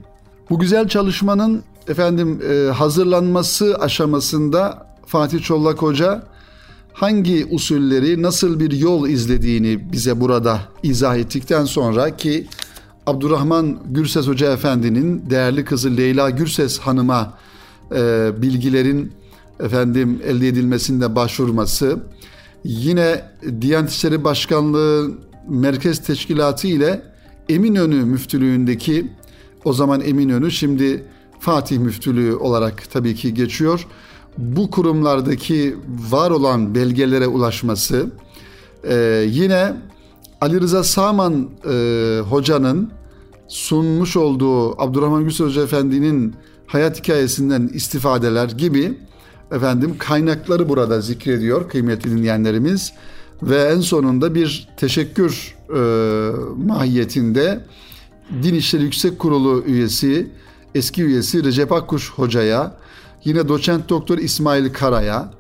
Bu 0.50 0.60
güzel 0.60 0.88
çalışmanın 0.88 1.64
efendim 1.88 2.42
e, 2.50 2.72
hazırlanması 2.72 3.76
aşamasında 3.76 4.88
Fatih 5.06 5.44
Çollak 5.44 5.82
Hoca 5.82 6.24
hangi 6.98 7.46
usulleri 7.52 8.22
nasıl 8.22 8.60
bir 8.60 8.72
yol 8.72 9.08
izlediğini 9.08 9.92
bize 9.92 10.22
burada 10.22 10.60
izah 10.84 11.18
ettikten 11.18 11.66
sonra 11.66 12.18
ki 12.18 12.48
Abdurrahman 13.06 13.80
Gürses 13.86 14.28
Hoca 14.28 14.54
Efendi'nin 14.54 15.30
değerli 15.30 15.66
kızı 15.66 15.98
Leyla 15.98 16.30
Gürses 16.30 16.80
Hanım'a 16.80 17.38
e, 17.96 18.30
bilgilerin 18.42 19.12
efendim 19.60 20.22
elde 20.26 20.48
edilmesinde 20.48 21.16
başvurması 21.16 22.00
yine 22.64 23.22
Diyanet 23.62 23.90
İşleri 23.90 24.24
Başkanlığı 24.24 25.12
Merkez 25.48 26.04
Teşkilatı 26.04 26.68
ile 26.68 27.02
Eminönü 27.50 28.06
Müftülüğü'ndeki 28.06 29.12
o 29.66 29.74
zaman 29.74 30.02
Eminönü 30.02 30.52
şimdi 30.52 31.04
Fatih 31.40 31.78
Müftülüğü 31.78 32.36
olarak 32.36 32.92
tabii 32.92 33.16
ki 33.16 33.34
geçiyor. 33.34 33.88
Bu 34.38 34.70
kurumlardaki 34.72 35.76
var 36.10 36.32
olan 36.32 36.76
belgelere 36.76 37.28
ulaşması 37.28 38.12
ee, 38.84 39.26
yine 39.30 39.74
Ali 40.42 40.62
Rıza 40.62 40.84
Saman 40.84 41.50
e, 41.70 42.20
hocanın 42.30 42.92
sunmuş 43.48 44.18
olduğu 44.18 44.82
Abdurrahman 44.82 45.24
Gülsüz 45.24 45.46
Hoca 45.46 45.64
Efendi'nin 45.64 46.36
hayat 46.68 47.00
hikayesinden 47.00 47.70
istifadeler 47.74 48.50
gibi 48.50 48.98
efendim 49.52 49.96
kaynakları 49.98 50.70
burada 50.70 51.02
zikrediyor 51.02 51.70
kıymetli 51.70 52.12
dinleyenlerimiz. 52.12 52.94
Ve 53.44 53.64
en 53.64 53.80
sonunda 53.80 54.36
bir 54.36 54.70
teşekkür 54.78 55.56
e, 55.70 55.80
mahiyetinde 56.66 57.66
Din 58.44 58.54
İşleri 58.54 58.84
Yüksek 58.84 59.20
Kurulu 59.20 59.64
üyesi 59.66 60.32
eski 60.76 61.04
üyesi 61.04 61.44
Recep 61.44 61.72
Akkuş 61.72 62.12
Hoca'ya 62.12 62.78
yine 63.24 63.48
doçent 63.48 63.90
doktor 63.90 64.18
İsmail 64.18 64.74
Kara'ya 64.74 65.32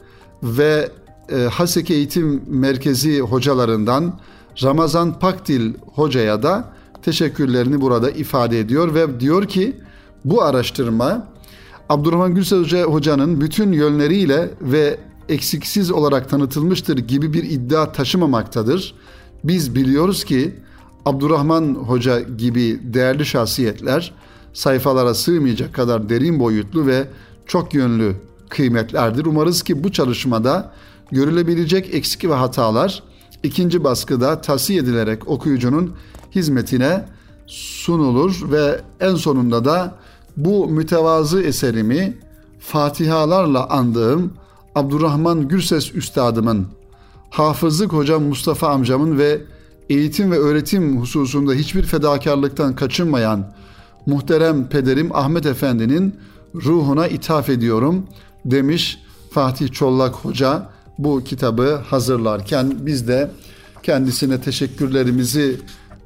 ve 0.43 0.91
e, 1.29 1.35
Haseki 1.35 1.93
Eğitim 1.93 2.43
Merkezi 2.47 3.19
hocalarından 3.19 4.19
Ramazan 4.63 5.19
Pakdil 5.19 5.73
Hoca'ya 5.95 6.43
da 6.43 6.73
teşekkürlerini 7.01 7.81
burada 7.81 8.11
ifade 8.11 8.59
ediyor 8.59 8.93
ve 8.93 9.19
diyor 9.19 9.45
ki 9.45 9.75
bu 10.25 10.43
araştırma 10.43 11.27
Abdurrahman 11.89 12.35
Gülses 12.35 12.59
Hoca, 12.59 12.83
Hoca'nın 12.83 13.41
bütün 13.41 13.71
yönleriyle 13.71 14.49
ve 14.61 14.99
eksiksiz 15.29 15.91
olarak 15.91 16.29
tanıtılmıştır 16.29 16.97
gibi 16.97 17.33
bir 17.33 17.43
iddia 17.43 17.91
taşımamaktadır. 17.91 18.95
Biz 19.43 19.75
biliyoruz 19.75 20.23
ki 20.23 20.55
Abdurrahman 21.05 21.75
Hoca 21.75 22.19
gibi 22.19 22.79
değerli 22.83 23.25
şahsiyetler 23.25 24.13
sayfalara 24.53 25.13
sığmayacak 25.13 25.73
kadar 25.73 26.09
derin 26.09 26.39
boyutlu 26.39 26.85
ve 26.85 27.07
çok 27.47 27.73
yönlü 27.73 28.15
kıymetlerdir. 28.49 29.25
Umarız 29.25 29.63
ki 29.63 29.83
bu 29.83 29.91
çalışmada 29.91 30.71
görülebilecek 31.11 31.95
eksik 31.95 32.23
ve 32.29 32.33
hatalar 32.33 33.03
ikinci 33.43 33.83
baskıda 33.83 34.41
tavsiye 34.41 34.79
edilerek 34.79 35.27
okuyucunun 35.27 35.93
hizmetine 36.35 37.05
sunulur 37.47 38.51
ve 38.51 38.81
en 38.99 39.15
sonunda 39.15 39.65
da 39.65 39.95
bu 40.37 40.67
mütevazı 40.67 41.41
eserimi 41.41 42.17
Fatihalarla 42.59 43.69
andığım 43.69 44.33
Abdurrahman 44.75 45.47
Gürses 45.47 45.95
Üstadımın, 45.95 46.67
Hafızlık 47.29 47.93
Hocam 47.93 48.23
Mustafa 48.23 48.69
amcamın 48.69 49.17
ve 49.17 49.41
eğitim 49.89 50.31
ve 50.31 50.37
öğretim 50.37 51.01
hususunda 51.01 51.53
hiçbir 51.53 51.83
fedakarlıktan 51.83 52.75
kaçınmayan 52.75 53.53
muhterem 54.05 54.69
pederim 54.69 55.09
Ahmet 55.13 55.45
Efendi'nin 55.45 56.15
ruhuna 56.55 57.07
ithaf 57.07 57.49
ediyorum 57.49 58.05
demiş 58.45 58.99
Fatih 59.31 59.71
Çollak 59.71 60.15
Hoca 60.15 60.69
bu 60.97 61.23
kitabı 61.23 61.75
hazırlarken 61.75 62.73
biz 62.79 63.07
de 63.07 63.31
kendisine 63.83 64.41
teşekkürlerimizi 64.41 65.59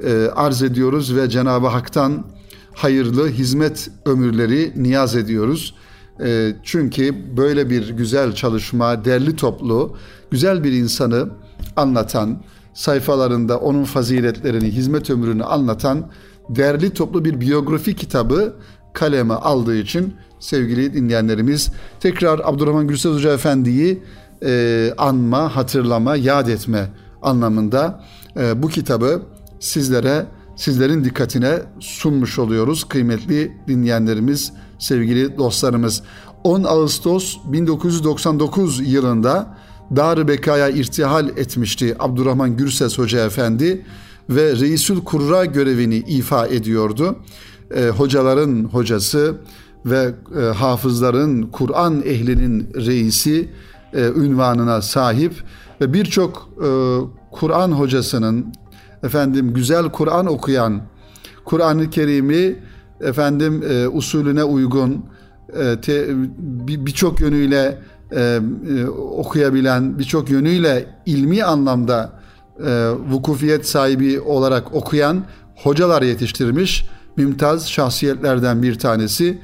e, 0.03 0.27
arz 0.35 0.63
ediyoruz 0.63 1.15
ve 1.15 1.29
Cenab-ı 1.29 1.67
Hak'tan 1.67 2.25
hayırlı 2.73 3.29
hizmet 3.29 3.89
ömürleri 4.05 4.73
niyaz 4.75 5.15
ediyoruz. 5.15 5.75
E, 6.23 6.55
çünkü 6.63 7.37
böyle 7.37 7.69
bir 7.69 7.89
güzel 7.89 8.35
çalışma, 8.35 9.05
derli 9.05 9.35
toplu, 9.35 9.97
güzel 10.31 10.63
bir 10.63 10.71
insanı 10.71 11.29
anlatan, 11.75 12.43
sayfalarında 12.73 13.59
onun 13.59 13.83
faziletlerini, 13.83 14.71
hizmet 14.71 15.09
ömrünü 15.09 15.43
anlatan 15.43 16.11
derli 16.49 16.93
toplu 16.93 17.25
bir 17.25 17.41
biyografi 17.41 17.95
kitabı 17.95 18.53
kaleme 18.93 19.33
aldığı 19.33 19.77
için 19.77 20.13
sevgili 20.41 20.93
dinleyenlerimiz 20.93 21.71
tekrar 21.99 22.39
Abdurrahman 22.43 22.87
Gürses 22.87 23.11
Hoca 23.11 23.33
Efendi'yi 23.33 24.03
e, 24.45 24.93
anma, 24.97 25.55
hatırlama, 25.55 26.15
yad 26.15 26.47
etme 26.47 26.89
anlamında 27.21 28.03
e, 28.37 28.63
bu 28.63 28.67
kitabı 28.67 29.21
sizlere, 29.59 30.25
sizlerin 30.55 31.03
dikkatine 31.03 31.59
sunmuş 31.79 32.39
oluyoruz 32.39 32.83
kıymetli 32.83 33.51
dinleyenlerimiz, 33.67 34.53
sevgili 34.79 35.37
dostlarımız. 35.37 36.03
10 36.43 36.63
Ağustos 36.63 37.37
1999 37.45 38.91
yılında 38.91 39.57
Dar-ı 39.95 40.27
Beka'ya 40.27 40.69
irtihal 40.69 41.29
etmişti 41.29 41.95
Abdurrahman 41.99 42.57
Gürses 42.57 42.97
Hoca 42.97 43.25
Efendi 43.25 43.85
ve 44.29 44.55
Reisül 44.55 45.03
Kurra 45.03 45.45
görevini 45.45 45.95
ifa 45.97 46.47
ediyordu. 46.47 47.15
E, 47.75 47.89
hocaların 47.89 48.63
hocası 48.63 49.37
ve 49.85 50.13
e, 50.39 50.41
hafızların, 50.41 51.41
Kur'an 51.41 52.01
ehlinin 52.05 52.69
reisi 52.75 53.49
e, 53.93 54.07
ünvanına 54.07 54.81
sahip 54.81 55.33
ve 55.81 55.93
birçok 55.93 56.49
e, 56.63 56.69
Kur'an 57.31 57.71
hocasının 57.71 58.53
efendim 59.03 59.53
güzel 59.53 59.89
Kur'an 59.89 60.25
okuyan, 60.25 60.81
Kur'an-ı 61.45 61.89
Kerim'i 61.89 62.59
efendim 63.01 63.63
e, 63.69 63.87
usulüne 63.87 64.43
uygun 64.43 65.05
e, 65.57 65.75
birçok 66.85 67.19
bir 67.19 67.23
yönüyle 67.25 67.77
e, 68.11 68.19
e, 68.21 68.87
okuyabilen, 68.87 69.99
birçok 69.99 70.29
yönüyle 70.29 70.95
ilmi 71.05 71.43
anlamda 71.43 72.13
e, 72.65 72.89
vukufiyet 72.89 73.67
sahibi 73.67 74.19
olarak 74.19 74.75
okuyan 74.75 75.23
hocalar 75.55 76.01
yetiştirmiş. 76.01 76.85
Mümtaz 77.17 77.69
şahsiyetlerden 77.69 78.63
bir 78.63 78.79
tanesi 78.79 79.41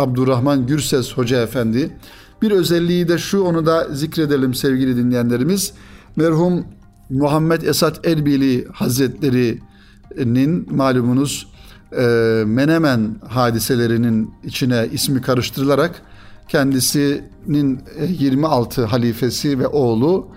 Abdurrahman 0.00 0.66
Gürses 0.66 1.12
Hoca 1.12 1.42
Efendi. 1.42 1.96
Bir 2.42 2.50
özelliği 2.50 3.08
de 3.08 3.18
şu 3.18 3.42
onu 3.42 3.66
da 3.66 3.94
zikredelim 3.94 4.54
sevgili 4.54 4.96
dinleyenlerimiz. 4.96 5.72
Merhum 6.16 6.64
Muhammed 7.10 7.62
Esat 7.62 8.06
Elbili 8.06 8.68
Hazretleri'nin 8.72 10.76
malumunuz 10.76 11.46
e, 11.92 12.02
Menemen 12.46 13.16
hadiselerinin 13.28 14.34
içine 14.44 14.88
ismi 14.92 15.22
karıştırılarak 15.22 16.02
kendisinin 16.48 17.80
26 18.08 18.84
halifesi 18.84 19.58
ve 19.58 19.66
oğlu 19.66 20.28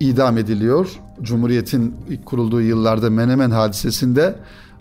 idam 0.00 0.38
ediliyor. 0.38 0.88
Cumhuriyetin 1.22 1.94
kurulduğu 2.24 2.60
yıllarda 2.60 3.10
Menemen 3.10 3.50
hadisesinde 3.50 4.34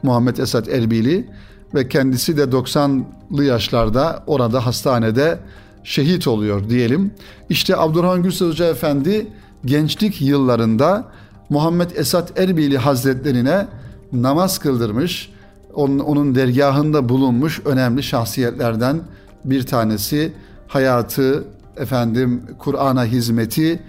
Muhammed 0.03 0.37
Esat 0.37 0.69
Erbili 0.69 1.29
ve 1.75 1.87
kendisi 1.87 2.37
de 2.37 2.43
90'lı 2.43 3.43
yaşlarda 3.43 4.23
orada 4.27 4.65
hastanede 4.65 5.39
şehit 5.83 6.27
oluyor 6.27 6.69
diyelim. 6.69 7.13
İşte 7.49 7.77
Abdurrahman 7.77 8.23
Gülses 8.23 8.47
Hoca 8.47 8.65
Efendi 8.65 9.27
gençlik 9.65 10.21
yıllarında 10.21 11.05
Muhammed 11.49 11.91
Esat 11.95 12.39
Erbili 12.39 12.77
Hazretlerine 12.77 13.67
namaz 14.13 14.59
kıldırmış. 14.59 15.29
Onun, 15.73 15.99
onun 15.99 16.35
dergahında 16.35 17.09
bulunmuş 17.09 17.61
önemli 17.65 18.03
şahsiyetlerden 18.03 19.01
bir 19.45 19.65
tanesi 19.65 20.33
hayatı 20.67 21.43
efendim 21.77 22.41
Kur'an'a 22.59 23.05
hizmeti 23.05 23.79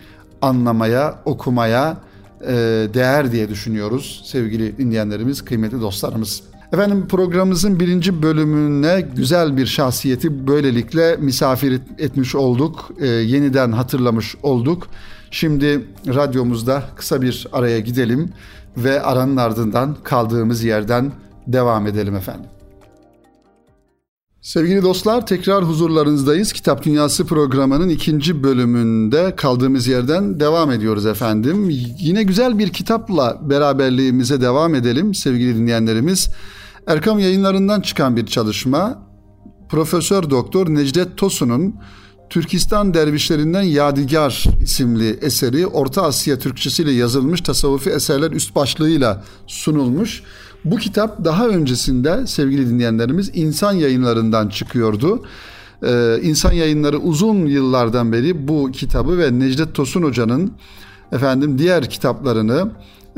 anlamaya, 0.43 1.19
okumaya 1.25 1.97
e, 2.41 2.55
değer 2.95 3.33
diye 3.33 3.49
düşünüyoruz 3.49 4.23
sevgili 4.25 4.79
dinleyenlerimiz, 4.79 5.45
kıymetli 5.45 5.81
dostlarımız. 5.81 6.43
Efendim 6.73 7.07
programımızın 7.09 7.81
birinci 7.81 8.23
bölümüne 8.23 9.09
güzel 9.17 9.57
bir 9.57 9.67
şahsiyeti 9.67 10.47
böylelikle 10.47 11.17
misafir 11.17 11.81
etmiş 11.99 12.35
olduk. 12.35 12.91
E, 13.01 13.07
yeniden 13.07 13.73
hatırlamış 13.73 14.37
olduk. 14.43 14.89
Şimdi 15.31 15.87
radyomuzda 16.07 16.83
kısa 16.97 17.23
bir 17.23 17.47
araya 17.53 17.81
gidelim 17.81 18.33
ve 18.77 19.03
aranın 19.03 19.37
ardından 19.37 19.97
kaldığımız 20.03 20.65
yerden 20.65 21.13
devam 21.47 21.87
edelim 21.87 22.17
efendim. 22.17 22.51
Sevgili 24.41 24.83
dostlar 24.83 25.27
tekrar 25.27 25.65
huzurlarınızdayız. 25.65 26.53
Kitap 26.53 26.85
Dünyası 26.85 27.27
programının 27.27 27.89
ikinci 27.89 28.43
bölümünde 28.43 29.37
kaldığımız 29.37 29.87
yerden 29.87 30.41
devam 30.41 30.71
ediyoruz 30.71 31.07
efendim. 31.07 31.71
Yine 31.99 32.23
güzel 32.23 32.59
bir 32.59 32.69
kitapla 32.69 33.39
beraberliğimize 33.43 34.41
devam 34.41 34.75
edelim 34.75 35.15
sevgili 35.15 35.57
dinleyenlerimiz. 35.57 36.31
Erkam 36.87 37.19
yayınlarından 37.19 37.81
çıkan 37.81 38.17
bir 38.17 38.27
çalışma. 38.27 39.03
Profesör 39.69 40.31
Doktor 40.31 40.75
Necdet 40.75 41.17
Tosun'un 41.17 41.75
Türkistan 42.31 42.95
Dervişlerinden 42.95 43.63
Yadigar 43.63 44.45
isimli 44.63 45.19
eseri 45.23 45.67
Orta 45.67 46.03
Asya 46.03 46.39
Türkçesiyle 46.39 46.93
yazılmış 46.93 47.41
tasavvufi 47.41 47.91
eserler 47.91 48.31
üst 48.31 48.55
başlığıyla 48.55 49.25
sunulmuş. 49.47 50.23
Bu 50.65 50.77
kitap 50.77 51.25
daha 51.25 51.49
öncesinde 51.49 52.27
sevgili 52.27 52.71
dinleyenlerimiz 52.71 53.31
insan 53.35 53.73
yayınlarından 53.73 54.49
çıkıyordu. 54.49 55.25
Ee, 55.83 56.19
insan 56.23 56.53
yayınları 56.53 56.99
uzun 56.99 57.47
yıllardan 57.47 58.13
beri 58.13 58.49
bu 58.49 58.71
kitabı 58.73 59.19
ve 59.19 59.39
Necdet 59.39 59.75
Tosun 59.75 60.03
Hoca'nın 60.03 60.53
efendim 61.13 61.59
diğer 61.59 61.91
kitaplarını 61.91 62.71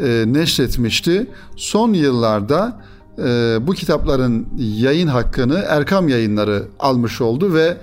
e, 0.03 0.24
neşretmişti. 0.27 1.27
Son 1.57 1.92
yıllarda 1.92 2.81
e, 3.18 3.59
bu 3.61 3.72
kitapların 3.72 4.46
yayın 4.59 5.09
hakkını 5.09 5.64
Erkam 5.68 6.09
Yayınları 6.09 6.62
almış 6.79 7.20
oldu 7.20 7.55
ve 7.55 7.77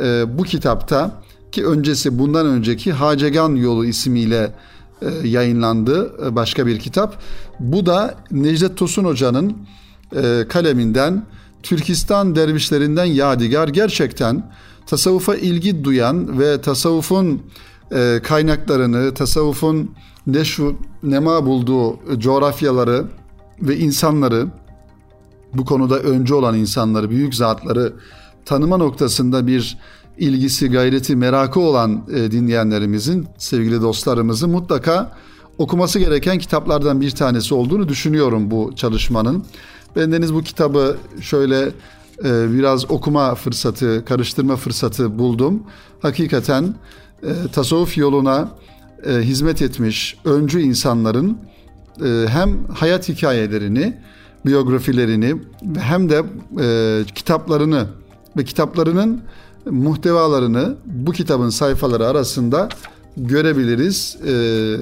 e, 0.00 0.38
bu 0.38 0.42
kitapta 0.42 1.22
ki 1.52 1.66
öncesi 1.66 2.18
bundan 2.18 2.46
önceki 2.46 2.92
Hacegan 2.92 3.54
Yolu 3.54 3.84
ismiyle 3.84 4.52
e, 5.02 5.28
yayınlandı 5.28 6.12
e, 6.26 6.36
başka 6.36 6.66
bir 6.66 6.78
kitap. 6.78 7.22
Bu 7.60 7.86
da 7.86 8.14
Necdet 8.30 8.76
Tosun 8.76 9.04
Hoca'nın 9.04 9.56
e, 10.16 10.44
kaleminden 10.48 11.26
Türkistan 11.62 12.36
dervişlerinden 12.36 13.04
yadigar 13.04 13.68
gerçekten 13.68 14.52
tasavvufa 14.86 15.34
ilgi 15.34 15.84
duyan 15.84 16.38
ve 16.38 16.60
tasavvufun 16.60 17.42
kaynaklarını, 18.22 19.14
tasavvufun 19.14 19.90
neşu 20.26 20.76
nema 21.02 21.46
bulduğu 21.46 21.98
coğrafyaları 22.18 23.04
ve 23.60 23.76
insanları 23.76 24.46
bu 25.54 25.64
konuda 25.64 25.98
önce 25.98 26.34
olan 26.34 26.56
insanları, 26.56 27.10
büyük 27.10 27.34
zatları 27.34 27.92
tanıma 28.44 28.76
noktasında 28.76 29.46
bir 29.46 29.78
ilgisi, 30.18 30.70
gayreti, 30.70 31.16
merakı 31.16 31.60
olan 31.60 32.02
e, 32.14 32.30
dinleyenlerimizin, 32.30 33.26
sevgili 33.38 33.82
dostlarımızın 33.82 34.50
mutlaka 34.50 35.12
okuması 35.58 35.98
gereken 35.98 36.38
kitaplardan 36.38 37.00
bir 37.00 37.10
tanesi 37.10 37.54
olduğunu 37.54 37.88
düşünüyorum 37.88 38.50
bu 38.50 38.72
çalışmanın. 38.76 39.44
Bendeniz 39.96 40.34
bu 40.34 40.42
kitabı 40.42 40.96
şöyle 41.20 41.60
e, 42.24 42.52
biraz 42.52 42.90
okuma 42.90 43.34
fırsatı, 43.34 44.04
karıştırma 44.04 44.56
fırsatı 44.56 45.18
buldum. 45.18 45.62
Hakikaten 46.02 46.74
e, 47.22 47.30
tasavvuf 47.52 47.98
yoluna 47.98 48.48
hizmet 49.06 49.62
etmiş 49.62 50.18
öncü 50.24 50.60
insanların 50.60 51.38
hem 52.26 52.64
hayat 52.74 53.08
hikayelerini, 53.08 53.98
biyografilerini 54.46 55.36
hem 55.78 56.10
de 56.10 56.22
e, 56.60 57.04
kitaplarını 57.14 57.86
ve 58.36 58.44
kitaplarının 58.44 59.22
muhtevalarını 59.70 60.76
bu 60.84 61.12
kitabın 61.12 61.50
sayfaları 61.50 62.06
arasında 62.06 62.68
görebiliriz. 63.16 64.16
Ee, 64.26 64.76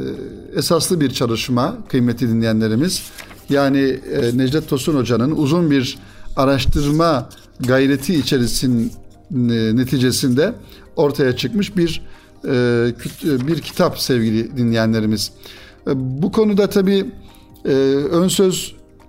esaslı 0.57 1.01
bir 1.01 1.11
çalışma 1.11 1.77
kıymetli 1.89 2.29
dinleyenlerimiz. 2.29 3.03
Yani 3.49 4.01
e, 4.13 4.39
Necdet 4.39 4.69
Tosun 4.69 4.97
Hoca'nın 4.97 5.31
uzun 5.31 5.71
bir 5.71 5.99
araştırma 6.37 7.29
gayreti 7.61 8.15
içerisinin 8.15 8.93
e, 9.33 9.77
neticesinde 9.77 10.53
ortaya 10.97 11.37
çıkmış 11.37 11.77
bir 11.77 12.03
e, 12.45 12.51
bir 13.47 13.61
kitap 13.61 13.99
sevgili 13.99 14.57
dinleyenlerimiz. 14.57 15.33
E, 15.87 15.91
bu 15.95 16.33
konuda 16.33 16.67
tabii 16.67 17.07
e, 17.65 17.73
ön 18.11 18.29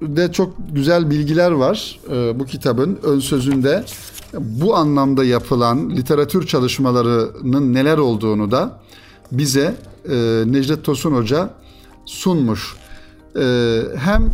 sözde 0.01 0.31
çok 0.31 0.53
güzel 0.71 1.09
bilgiler 1.09 1.51
var 1.51 1.99
e, 2.11 2.39
bu 2.39 2.45
kitabın 2.45 2.99
ön 3.03 3.19
sözünde 3.19 3.83
bu 4.33 4.75
anlamda 4.75 5.23
yapılan 5.23 5.89
literatür 5.89 6.47
çalışmalarının 6.47 7.73
neler 7.73 7.97
olduğunu 7.97 8.51
da 8.51 8.79
bize 9.31 9.75
e, 10.09 10.43
Necdet 10.45 10.83
Tosun 10.83 11.11
Hoca 11.11 11.49
sunmuş. 12.05 12.75
E, 13.39 13.81
hem 13.97 14.33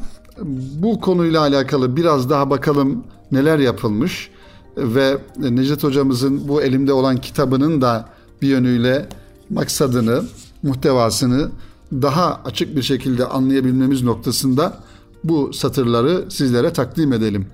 bu 0.81 1.01
konuyla 1.01 1.41
alakalı 1.41 1.95
biraz 1.95 2.29
daha 2.29 2.49
bakalım 2.49 3.03
neler 3.31 3.59
yapılmış 3.59 4.29
ve 4.77 5.17
Necdet 5.37 5.83
hocamızın 5.83 6.47
bu 6.47 6.61
elimde 6.61 6.93
olan 6.93 7.17
kitabının 7.17 7.81
da 7.81 8.09
bir 8.41 8.47
yönüyle 8.47 9.09
maksadını, 9.49 10.23
muhtevasını 10.63 11.49
daha 11.91 12.41
açık 12.45 12.75
bir 12.75 12.81
şekilde 12.81 13.25
anlayabilmemiz 13.25 14.03
noktasında 14.03 14.86
bu 15.23 15.53
satırları 15.53 16.25
sizlere 16.29 16.73
takdim 16.73 17.13
edelim. 17.13 17.47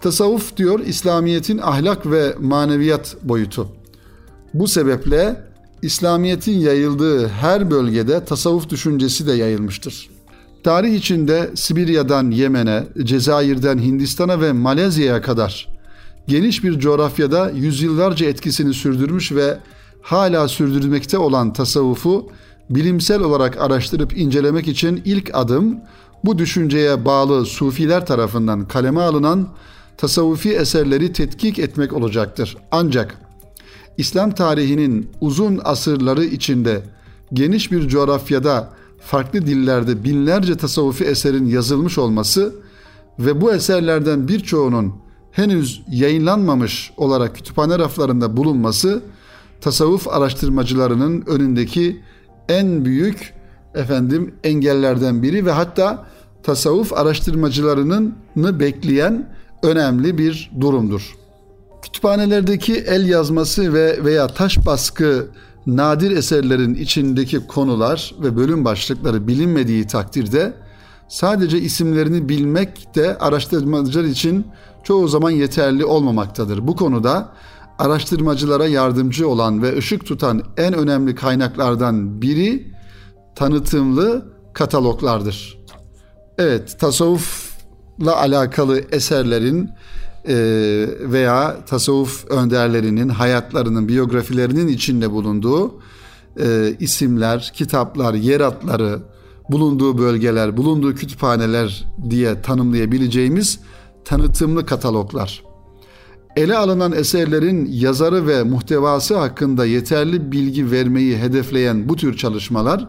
Tasavvuf 0.00 0.56
diyor 0.56 0.80
İslamiyet'in 0.80 1.58
ahlak 1.58 2.10
ve 2.10 2.34
maneviyat 2.40 3.16
boyutu. 3.22 3.68
Bu 4.54 4.68
sebeple 4.68 5.42
İslamiyet'in 5.82 6.58
yayıldığı 6.58 7.28
her 7.28 7.70
bölgede 7.70 8.24
tasavvuf 8.24 8.70
düşüncesi 8.70 9.26
de 9.26 9.32
yayılmıştır. 9.32 10.10
Tarih 10.64 10.94
içinde 10.94 11.50
Sibirya'dan 11.54 12.30
Yemen'e, 12.30 12.84
Cezayir'den 13.02 13.78
Hindistan'a 13.78 14.40
ve 14.40 14.52
Malezya'ya 14.52 15.22
kadar 15.22 15.68
geniş 16.28 16.64
bir 16.64 16.78
coğrafyada 16.78 17.50
yüzyıllarca 17.50 18.26
etkisini 18.26 18.74
sürdürmüş 18.74 19.32
ve 19.32 19.58
hala 20.02 20.48
sürdürmekte 20.48 21.18
olan 21.18 21.52
tasavvufu 21.52 22.30
bilimsel 22.70 23.20
olarak 23.20 23.60
araştırıp 23.60 24.18
incelemek 24.18 24.68
için 24.68 25.02
ilk 25.04 25.30
adım 25.32 25.76
bu 26.24 26.38
düşünceye 26.38 27.04
bağlı 27.04 27.46
sufiler 27.46 28.06
tarafından 28.06 28.68
kaleme 28.68 29.00
alınan 29.00 29.48
tasavvufi 29.96 30.52
eserleri 30.52 31.12
tetkik 31.12 31.58
etmek 31.58 31.92
olacaktır. 31.92 32.56
Ancak 32.70 33.18
İslam 33.98 34.30
tarihinin 34.30 35.10
uzun 35.20 35.60
asırları 35.64 36.24
içinde 36.24 36.82
geniş 37.32 37.72
bir 37.72 37.88
coğrafyada 37.88 38.68
farklı 39.00 39.46
dillerde 39.46 40.04
binlerce 40.04 40.56
tasavvufi 40.56 41.04
eserin 41.04 41.46
yazılmış 41.46 41.98
olması 41.98 42.54
ve 43.18 43.40
bu 43.40 43.52
eserlerden 43.52 44.28
birçoğunun 44.28 44.94
henüz 45.32 45.82
yayınlanmamış 45.90 46.92
olarak 46.96 47.34
kütüphane 47.34 47.78
raflarında 47.78 48.36
bulunması 48.36 49.02
tasavvuf 49.60 50.08
araştırmacılarının 50.08 51.24
önündeki 51.26 52.00
en 52.48 52.84
büyük 52.84 53.34
efendim 53.74 54.34
engellerden 54.44 55.22
biri 55.22 55.46
ve 55.46 55.50
hatta 55.50 56.06
tasavvuf 56.42 56.92
araştırmacılarının 56.92 58.14
bekleyen 58.36 59.28
önemli 59.62 60.18
bir 60.18 60.50
durumdur. 60.60 61.16
Kütüphanelerdeki 61.82 62.74
el 62.74 63.08
yazması 63.08 63.74
ve 63.74 64.04
veya 64.04 64.26
taş 64.26 64.66
baskı 64.66 65.28
nadir 65.66 66.10
eserlerin 66.10 66.74
içindeki 66.74 67.46
konular 67.46 68.14
ve 68.22 68.36
bölüm 68.36 68.64
başlıkları 68.64 69.28
bilinmediği 69.28 69.86
takdirde 69.86 70.52
sadece 71.08 71.58
isimlerini 71.58 72.28
bilmek 72.28 72.94
de 72.94 73.18
araştırmacılar 73.18 74.04
için 74.04 74.46
çoğu 74.84 75.08
zaman 75.08 75.30
yeterli 75.30 75.84
olmamaktadır. 75.84 76.66
Bu 76.66 76.76
konuda 76.76 77.28
araştırmacılara 77.78 78.66
yardımcı 78.66 79.28
olan 79.28 79.62
ve 79.62 79.76
ışık 79.76 80.06
tutan 80.06 80.42
en 80.56 80.74
önemli 80.74 81.14
kaynaklardan 81.14 82.22
biri 82.22 82.72
tanıtımlı 83.34 84.32
kataloglardır. 84.52 85.58
Evet, 86.38 86.78
tasavvufla 86.78 88.16
alakalı 88.16 88.80
eserlerin 88.92 89.70
e, 90.28 90.34
veya 91.00 91.64
tasavvuf 91.66 92.30
önderlerinin 92.30 93.08
hayatlarının, 93.08 93.88
biyografilerinin 93.88 94.68
içinde 94.68 95.10
bulunduğu 95.10 95.80
e, 96.40 96.76
isimler, 96.80 97.52
kitaplar, 97.54 98.14
yer 98.14 98.40
adları, 98.40 98.98
bulunduğu 99.50 99.98
bölgeler, 99.98 100.56
bulunduğu 100.56 100.94
kütüphaneler 100.94 101.84
diye 102.10 102.42
tanımlayabileceğimiz 102.42 103.60
tanıtımlı 104.04 104.66
kataloglar. 104.66 105.42
Ele 106.36 106.56
alınan 106.56 106.92
eserlerin 106.92 107.68
yazarı 107.70 108.26
ve 108.26 108.42
muhtevası 108.42 109.18
hakkında 109.18 109.66
yeterli 109.66 110.32
bilgi 110.32 110.70
vermeyi 110.70 111.18
hedefleyen 111.18 111.88
bu 111.88 111.96
tür 111.96 112.16
çalışmalar 112.16 112.88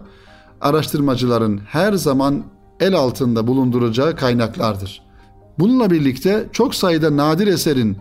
araştırmacıların 0.63 1.61
her 1.67 1.93
zaman 1.93 2.43
el 2.79 2.95
altında 2.95 3.47
bulunduracağı 3.47 4.15
kaynaklardır. 4.15 5.01
Bununla 5.59 5.89
birlikte 5.89 6.49
çok 6.51 6.75
sayıda 6.75 7.17
nadir 7.17 7.47
eserin 7.47 7.97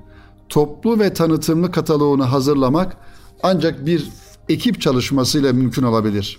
toplu 0.49 0.99
ve 0.99 1.13
tanıtımlı 1.13 1.73
kataloğunu 1.73 2.33
hazırlamak 2.33 2.97
ancak 3.43 3.87
bir 3.87 4.09
ekip 4.49 4.81
çalışmasıyla 4.81 5.53
mümkün 5.53 5.83
olabilir. 5.83 6.39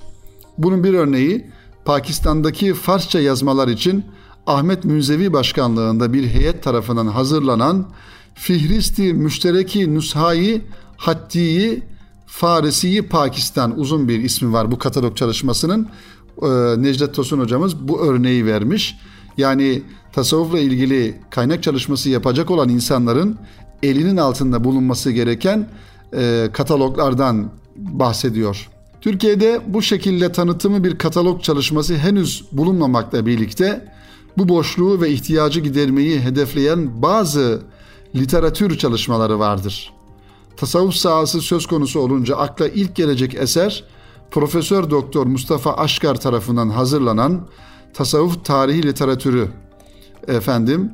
Bunun 0.57 0.83
bir 0.83 0.93
örneği 0.93 1.51
Pakistan'daki 1.86 2.73
Farsça 2.73 3.19
yazmalar 3.19 3.67
için 3.67 4.05
Ahmet 4.47 4.86
Münzevi 4.86 5.33
başkanlığında 5.33 6.13
bir 6.13 6.27
heyet 6.27 6.63
tarafından 6.63 7.07
hazırlanan 7.07 7.86
Fihristi 8.33 9.13
Müştereki 9.13 9.95
Nushai 9.95 10.62
Hattiyi 10.97 11.83
Farisiyi 12.25 13.01
Pakistan 13.01 13.79
uzun 13.79 14.07
bir 14.07 14.19
ismi 14.19 14.53
var 14.53 14.71
bu 14.71 14.77
katalog 14.77 15.17
çalışmasının. 15.17 15.89
Ee, 16.41 16.48
Necdet 16.78 17.15
Tosun 17.15 17.39
hocamız 17.39 17.88
bu 17.88 18.02
örneği 18.02 18.46
vermiş. 18.46 18.96
Yani 19.38 19.84
tasavvufla 20.13 20.60
ilgili 20.60 21.19
kaynak 21.30 21.63
çalışması 21.63 22.10
yapacak 22.10 22.52
olan 22.52 22.69
insanların 22.69 23.38
elinin 23.84 24.17
altında 24.17 24.63
bulunması 24.63 25.12
gereken 25.12 25.69
e, 26.13 26.50
kataloglardan 26.54 27.52
bahsediyor. 27.76 28.69
Türkiye'de 29.02 29.62
bu 29.67 29.82
şekilde 29.82 30.32
tanıtımı 30.32 30.84
bir 30.84 30.98
katalog 30.98 31.41
çalışması 31.41 31.96
henüz 31.96 32.46
bulunmamakla 32.52 33.26
birlikte 33.26 33.88
bu 34.38 34.50
boşluğu 34.50 35.02
ve 35.02 35.10
ihtiyacı 35.10 35.60
gidermeyi 35.60 36.19
hedefleyen 36.19 37.02
bazı 37.02 37.62
literatür 38.15 38.78
çalışmaları 38.78 39.39
vardır. 39.39 39.93
Tasavvuf 40.58 40.96
sahası 40.96 41.41
söz 41.41 41.65
konusu 41.65 42.00
olunca 42.00 42.36
akla 42.36 42.67
ilk 42.67 42.96
gelecek 42.96 43.36
eser 43.36 43.84
Profesör 44.34 44.89
Doktor 44.89 45.26
Mustafa 45.26 45.74
Aşkar 45.74 46.15
tarafından 46.15 46.69
hazırlanan 46.69 47.41
Tasavvuf 47.93 48.46
Tarihi 48.46 48.84
Literatürü 48.84 49.48
efendim 50.28 50.91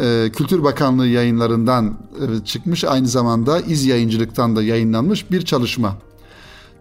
e, 0.00 0.30
Kültür 0.32 0.62
Bakanlığı 0.62 1.06
yayınlarından 1.06 1.98
e, 2.20 2.44
çıkmış 2.44 2.84
aynı 2.84 3.08
zamanda 3.08 3.60
iz 3.60 3.86
yayıncılıktan 3.86 4.56
da 4.56 4.62
yayınlanmış 4.62 5.30
bir 5.30 5.44
çalışma. 5.44 5.96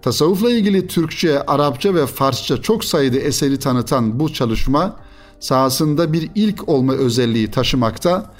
Tasavvufla 0.02 0.52
ilgili 0.52 0.88
Türkçe, 0.88 1.46
Arapça 1.46 1.96
ve 1.96 2.06
Farsça 2.06 2.62
çok 2.62 2.86
sayıda 2.86 3.18
eseri 3.18 3.60
tanıtan 3.60 4.20
bu 4.20 4.34
çalışma 4.34 4.96
sahasında 5.40 6.14
bir 6.14 6.30
ilk 6.36 6.70
olma 6.70 6.94
özelliği 6.94 7.52
taşımakta 7.52 8.34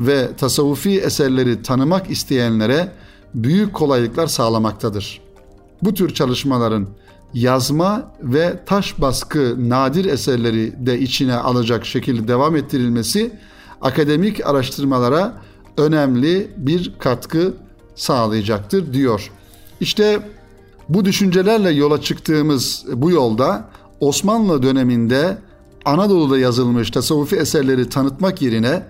ve 0.00 0.36
tasavvufi 0.36 1.00
eserleri 1.00 1.62
tanımak 1.62 2.10
isteyenlere 2.10 2.92
büyük 3.34 3.74
kolaylıklar 3.74 4.26
sağlamaktadır. 4.26 5.20
Bu 5.82 5.94
tür 5.94 6.14
çalışmaların 6.14 6.88
yazma 7.34 8.12
ve 8.22 8.60
taş 8.66 9.00
baskı 9.00 9.68
nadir 9.68 10.04
eserleri 10.04 10.86
de 10.86 11.00
içine 11.00 11.34
alacak 11.34 11.86
şekilde 11.86 12.28
devam 12.28 12.56
ettirilmesi 12.56 13.32
akademik 13.80 14.46
araştırmalara 14.46 15.42
önemli 15.76 16.50
bir 16.56 16.92
katkı 16.98 17.54
sağlayacaktır 17.94 18.92
diyor. 18.92 19.30
İşte 19.80 20.20
bu 20.88 21.04
düşüncelerle 21.04 21.70
yola 21.70 22.00
çıktığımız 22.00 22.84
bu 22.92 23.10
yolda 23.10 23.68
Osmanlı 24.00 24.62
döneminde 24.62 25.38
Anadolu'da 25.84 26.38
yazılmış 26.38 26.90
tasavvufi 26.90 27.36
eserleri 27.36 27.88
tanıtmak 27.88 28.42
yerine 28.42 28.82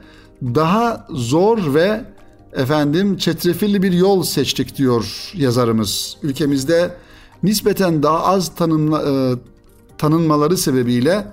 daha 0.42 1.06
zor 1.10 1.74
ve 1.74 2.04
efendim 2.52 3.16
çetrefilli 3.16 3.82
bir 3.82 3.92
yol 3.92 4.22
seçtik 4.22 4.76
diyor 4.76 5.32
yazarımız. 5.34 6.16
Ülkemizde 6.22 6.90
nispeten 7.42 8.02
daha 8.02 8.24
az 8.24 8.54
tanınma, 8.54 9.02
e, 9.02 9.34
tanınmaları 9.98 10.56
sebebiyle 10.56 11.26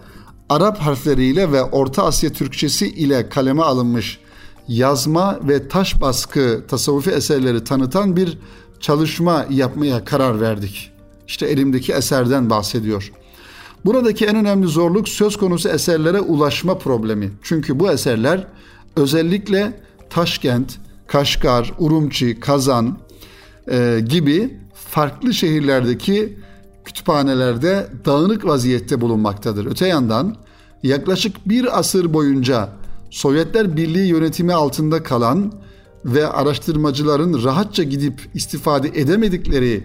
Arap 0.50 0.78
harfleriyle 0.78 1.52
ve 1.52 1.63
Orta 1.63 2.04
Asya 2.04 2.30
Türkçesi 2.30 2.88
ile 2.88 3.30
kaleme 3.30 3.63
alınmış 3.63 4.20
yazma 4.68 5.39
ve 5.44 5.68
taş 5.68 6.02
baskı 6.02 6.63
tasavvufi 6.68 7.12
eserleri 7.12 7.63
tanıtan 7.63 8.16
bir 8.16 8.38
çalışma 8.80 9.46
yapmaya 9.50 10.06
karar 10.06 10.42
verdik. 10.42 10.92
İşte 11.28 11.46
elimdeki 11.46 11.94
eserden 11.94 12.50
bahsediyor. 12.50 13.12
Buradaki 13.86 14.26
en 14.26 14.36
önemli 14.36 14.68
zorluk 14.68 15.10
söz 15.10 15.38
konusu 15.38 15.70
eserlere 15.70 16.20
ulaşma 16.20 16.78
problemi. 16.78 17.32
Çünkü 17.42 17.80
bu 17.80 17.92
eserler 17.92 18.48
özellikle 18.96 19.82
Taşkent, 20.10 20.80
Kaşgar, 21.08 21.74
Urumçi, 21.80 22.39
Kazan 22.39 22.98
e, 23.72 24.00
gibi 24.10 24.58
farklı 24.93 25.34
şehirlerdeki 25.34 26.38
kütüphanelerde 26.86 27.88
dağınık 28.06 28.45
vaziyette 28.45 29.01
bulunmaktadır. 29.01 29.65
Öte 29.65 29.88
yandan 29.88 30.36
yaklaşık 30.84 31.49
bir 31.49 31.79
asır 31.79 32.13
boyunca 32.13 32.69
Sovyetler 33.10 33.77
Birliği 33.77 34.08
yönetimi 34.08 34.53
altında 34.53 35.03
kalan 35.03 35.53
ve 36.06 36.27
araştırmacıların 36.27 37.43
rahatça 37.43 37.84
gidip 37.84 38.29
istifade 38.34 38.88
edemedikleri 38.88 39.84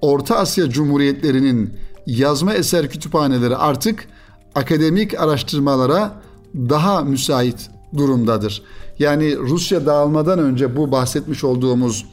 Orta 0.00 0.36
Asya 0.36 0.70
Cumhuriyetlerinin 0.70 1.74
yazma 2.06 2.54
eser 2.54 2.90
kütüphaneleri 2.90 3.56
artık 3.56 4.08
akademik 4.54 5.20
araştırmalara 5.20 6.22
daha 6.54 7.00
müsait 7.00 7.70
durumdadır. 7.96 8.62
Yani 8.98 9.36
Rusya 9.36 9.86
dağılmadan 9.86 10.38
önce 10.38 10.76
bu 10.76 10.92
bahsetmiş 10.92 11.44
olduğumuz 11.44 12.06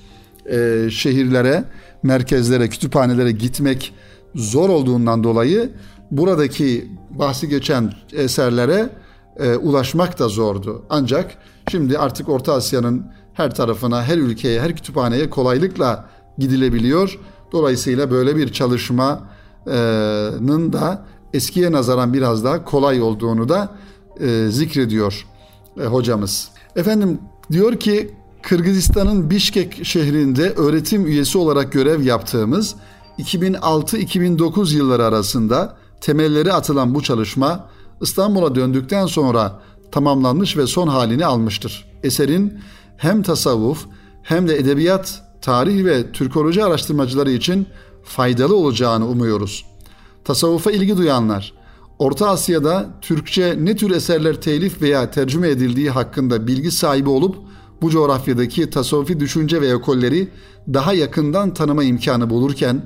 e, 0.51 0.88
şehirlere, 0.91 1.63
merkezlere, 2.03 2.69
kütüphanelere 2.69 3.31
gitmek 3.31 3.93
zor 4.36 4.69
olduğundan 4.69 5.23
dolayı 5.23 5.69
buradaki 6.12 6.91
bahsi 7.10 7.49
geçen 7.49 7.93
eserlere 8.13 8.89
e, 9.38 9.55
ulaşmak 9.55 10.19
da 10.19 10.27
zordu. 10.27 10.86
Ancak 10.89 11.38
şimdi 11.71 11.97
artık 11.97 12.29
Orta 12.29 12.53
Asya'nın 12.53 13.05
her 13.33 13.55
tarafına, 13.55 14.03
her 14.03 14.17
ülkeye, 14.17 14.62
her 14.62 14.75
kütüphaneye 14.75 15.29
kolaylıkla 15.29 16.10
gidilebiliyor. 16.38 17.19
Dolayısıyla 17.51 18.12
böyle 18.12 18.36
bir 18.36 18.51
çalışmanın 18.51 19.23
da 20.73 21.05
eskiye 21.33 21.71
nazaran 21.71 22.13
biraz 22.13 22.43
daha 22.43 22.65
kolay 22.65 23.01
olduğunu 23.01 23.49
da 23.49 23.69
e, 24.19 24.47
zikrediyor 24.49 25.27
e, 25.79 25.83
hocamız. 25.86 26.49
Efendim 26.75 27.19
diyor 27.51 27.75
ki 27.75 28.13
Kırgızistan'ın 28.47 29.29
Bişkek 29.29 29.86
şehrinde 29.86 30.49
öğretim 30.49 31.07
üyesi 31.07 31.38
olarak 31.38 31.71
görev 31.71 32.01
yaptığımız 32.01 32.75
2006-2009 33.19 34.75
yılları 34.75 35.05
arasında 35.05 35.77
temelleri 36.01 36.53
atılan 36.53 36.95
bu 36.95 37.03
çalışma 37.03 37.69
İstanbul'a 38.01 38.55
döndükten 38.55 39.05
sonra 39.05 39.60
tamamlanmış 39.91 40.57
ve 40.57 40.67
son 40.67 40.88
halini 40.88 41.25
almıştır. 41.25 41.86
Eserin 42.03 42.60
hem 42.97 43.23
tasavvuf 43.23 43.86
hem 44.23 44.47
de 44.47 44.57
edebiyat, 44.57 45.23
tarih 45.41 45.86
ve 45.86 46.12
Türkoloji 46.12 46.63
araştırmacıları 46.63 47.31
için 47.31 47.67
faydalı 48.03 48.55
olacağını 48.55 49.07
umuyoruz. 49.07 49.65
Tasavvufa 50.23 50.71
ilgi 50.71 50.97
duyanlar, 50.97 51.53
Orta 51.99 52.29
Asya'da 52.29 52.86
Türkçe 53.01 53.55
ne 53.60 53.75
tür 53.75 53.91
eserler 53.91 54.41
telif 54.41 54.81
veya 54.81 55.12
tercüme 55.12 55.49
edildiği 55.49 55.89
hakkında 55.89 56.47
bilgi 56.47 56.71
sahibi 56.71 57.10
olup 57.10 57.36
bu 57.82 57.90
coğrafyadaki 57.90 58.70
tasavvufi 58.70 59.20
düşünce 59.20 59.62
ve 59.62 59.68
ekolleri 59.68 60.28
daha 60.74 60.94
yakından 60.94 61.54
tanıma 61.54 61.84
imkanı 61.84 62.30
bulurken 62.30 62.82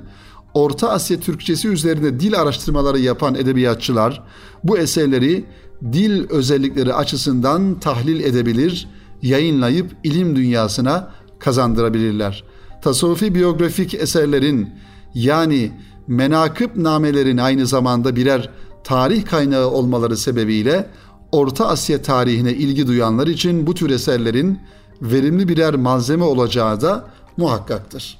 Orta 0.54 0.90
Asya 0.90 1.20
Türkçesi 1.20 1.68
üzerinde 1.68 2.20
dil 2.20 2.40
araştırmaları 2.40 2.98
yapan 2.98 3.34
edebiyatçılar 3.34 4.22
bu 4.64 4.78
eserleri 4.78 5.44
dil 5.92 6.30
özellikleri 6.30 6.94
açısından 6.94 7.80
tahlil 7.80 8.20
edebilir, 8.20 8.88
yayınlayıp 9.22 9.96
ilim 10.04 10.36
dünyasına 10.36 11.10
kazandırabilirler. 11.38 12.44
Tasavvufi 12.82 13.34
biyografik 13.34 13.94
eserlerin 13.94 14.70
yani 15.14 15.72
menakıb 16.06 16.70
namelerin 16.76 17.38
aynı 17.38 17.66
zamanda 17.66 18.16
birer 18.16 18.50
tarih 18.84 19.26
kaynağı 19.26 19.70
olmaları 19.70 20.16
sebebiyle 20.16 20.86
Orta 21.32 21.68
Asya 21.68 22.02
tarihine 22.02 22.52
ilgi 22.52 22.86
duyanlar 22.86 23.26
için 23.26 23.66
bu 23.66 23.74
tür 23.74 23.90
eserlerin 23.90 24.58
verimli 25.02 25.48
birer 25.48 25.74
malzeme 25.74 26.24
olacağı 26.24 26.80
da 26.80 27.04
muhakkaktır. 27.36 28.18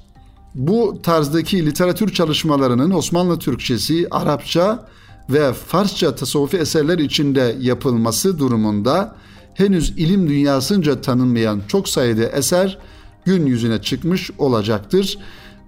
Bu 0.55 0.99
tarzdaki 1.03 1.65
literatür 1.65 2.13
çalışmalarının 2.13 2.91
Osmanlı 2.91 3.39
Türkçesi, 3.39 4.07
Arapça 4.11 4.87
ve 5.29 5.53
Farsça 5.53 6.15
tasavvufi 6.15 6.57
eserler 6.57 6.99
içinde 6.99 7.55
yapılması 7.59 8.39
durumunda 8.39 9.15
henüz 9.53 9.89
ilim 9.89 10.29
dünyasınca 10.29 11.01
tanınmayan 11.01 11.61
çok 11.67 11.89
sayıda 11.89 12.23
eser 12.23 12.77
gün 13.25 13.45
yüzüne 13.45 13.81
çıkmış 13.81 14.31
olacaktır 14.37 15.17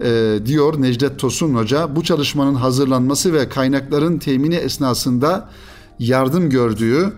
e, 0.02 0.40
diyor 0.46 0.82
Necdet 0.82 1.20
Tosun 1.20 1.56
Hoca. 1.56 1.96
Bu 1.96 2.04
çalışmanın 2.04 2.56
hazırlanması 2.56 3.34
ve 3.34 3.50
kaynakların 3.50 4.18
temini 4.18 4.56
esnasında 4.56 5.50
yardım 6.00 6.50
gördüğü 6.50 7.14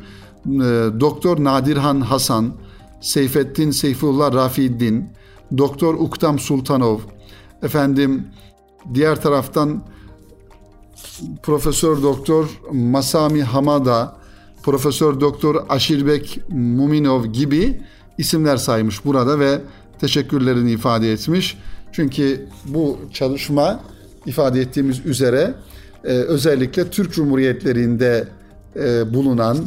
e, 0.46 0.60
Doktor 1.00 1.44
Nadirhan 1.44 2.02
Hasan, 2.02 2.54
Seyfettin 3.02 3.72
Seyfullah 3.72 4.34
Rafiddin, 4.34 5.10
Doktor 5.58 5.94
Uktam 5.94 6.40
Sultanov, 6.40 7.00
efendim 7.64 8.28
diğer 8.94 9.22
taraftan 9.22 9.84
Profesör 11.44 12.04
Doktor 12.04 12.50
Masami 12.72 13.44
Hamada, 13.44 14.16
Profesör 14.64 15.22
Doktor 15.22 15.66
Aşirbek 15.70 16.40
Muminov 16.50 17.26
gibi 17.26 17.82
isimler 18.18 18.58
saymış 18.58 19.06
burada 19.06 19.40
ve 19.40 19.62
teşekkürlerini 20.00 20.72
ifade 20.72 21.12
etmiş. 21.12 21.58
Çünkü 21.92 22.48
bu 22.66 22.98
çalışma 23.14 23.80
ifade 24.26 24.62
ettiğimiz 24.62 25.06
üzere 25.06 25.54
e, 26.04 26.08
özellikle 26.08 26.90
Türk 26.90 27.14
Cumhuriyetlerinde 27.14 28.28
e, 28.76 29.14
bulunan 29.14 29.58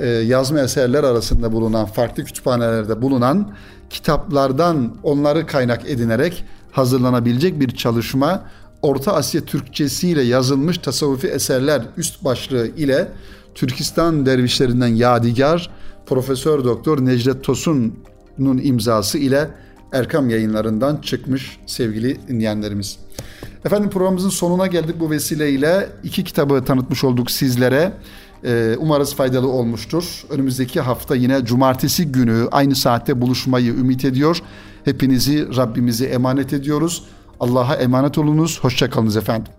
e, 0.00 0.06
yazma 0.08 0.60
eserler 0.60 1.04
arasında 1.04 1.52
bulunan 1.52 1.86
farklı 1.86 2.24
kütüphanelerde 2.24 3.02
bulunan 3.02 3.52
kitaplardan 3.90 4.96
onları 5.02 5.46
kaynak 5.46 5.90
edinerek 5.90 6.44
hazırlanabilecek 6.72 7.60
bir 7.60 7.76
çalışma. 7.76 8.42
Orta 8.82 9.12
Asya 9.12 9.40
Türkçesiyle 9.40 10.22
yazılmış 10.22 10.78
tasavvufi 10.78 11.26
eserler 11.26 11.82
üst 11.96 12.24
başlığı 12.24 12.66
ile 12.66 13.08
Türkistan 13.54 14.26
dervişlerinden 14.26 14.88
yadigar 14.88 15.70
Profesör 16.06 16.64
Doktor 16.64 17.04
Necdet 17.04 17.44
Tosun'un 17.44 18.58
imzası 18.58 19.18
ile 19.18 19.50
Erkam 19.92 20.30
yayınlarından 20.30 20.96
çıkmış 20.96 21.58
sevgili 21.66 22.28
dinleyenlerimiz. 22.28 22.98
Efendim 23.64 23.90
programımızın 23.90 24.28
sonuna 24.28 24.66
geldik 24.66 24.96
bu 25.00 25.10
vesileyle. 25.10 25.88
iki 26.04 26.24
kitabı 26.24 26.64
tanıtmış 26.64 27.04
olduk 27.04 27.30
sizlere. 27.30 27.92
Ee, 28.44 28.76
umarız 28.78 29.14
faydalı 29.14 29.48
olmuştur. 29.48 30.24
Önümüzdeki 30.30 30.80
hafta 30.80 31.16
yine 31.16 31.44
cumartesi 31.44 32.12
günü 32.12 32.48
aynı 32.52 32.74
saatte 32.76 33.20
buluşmayı 33.20 33.72
ümit 33.72 34.04
ediyor. 34.04 34.42
Hepinizi 34.84 35.56
Rabbimize 35.56 36.06
emanet 36.06 36.52
ediyoruz. 36.52 37.04
Allah'a 37.40 37.74
emanet 37.74 38.18
olunuz. 38.18 38.58
Hoşçakalınız 38.62 39.16
efendim. 39.16 39.52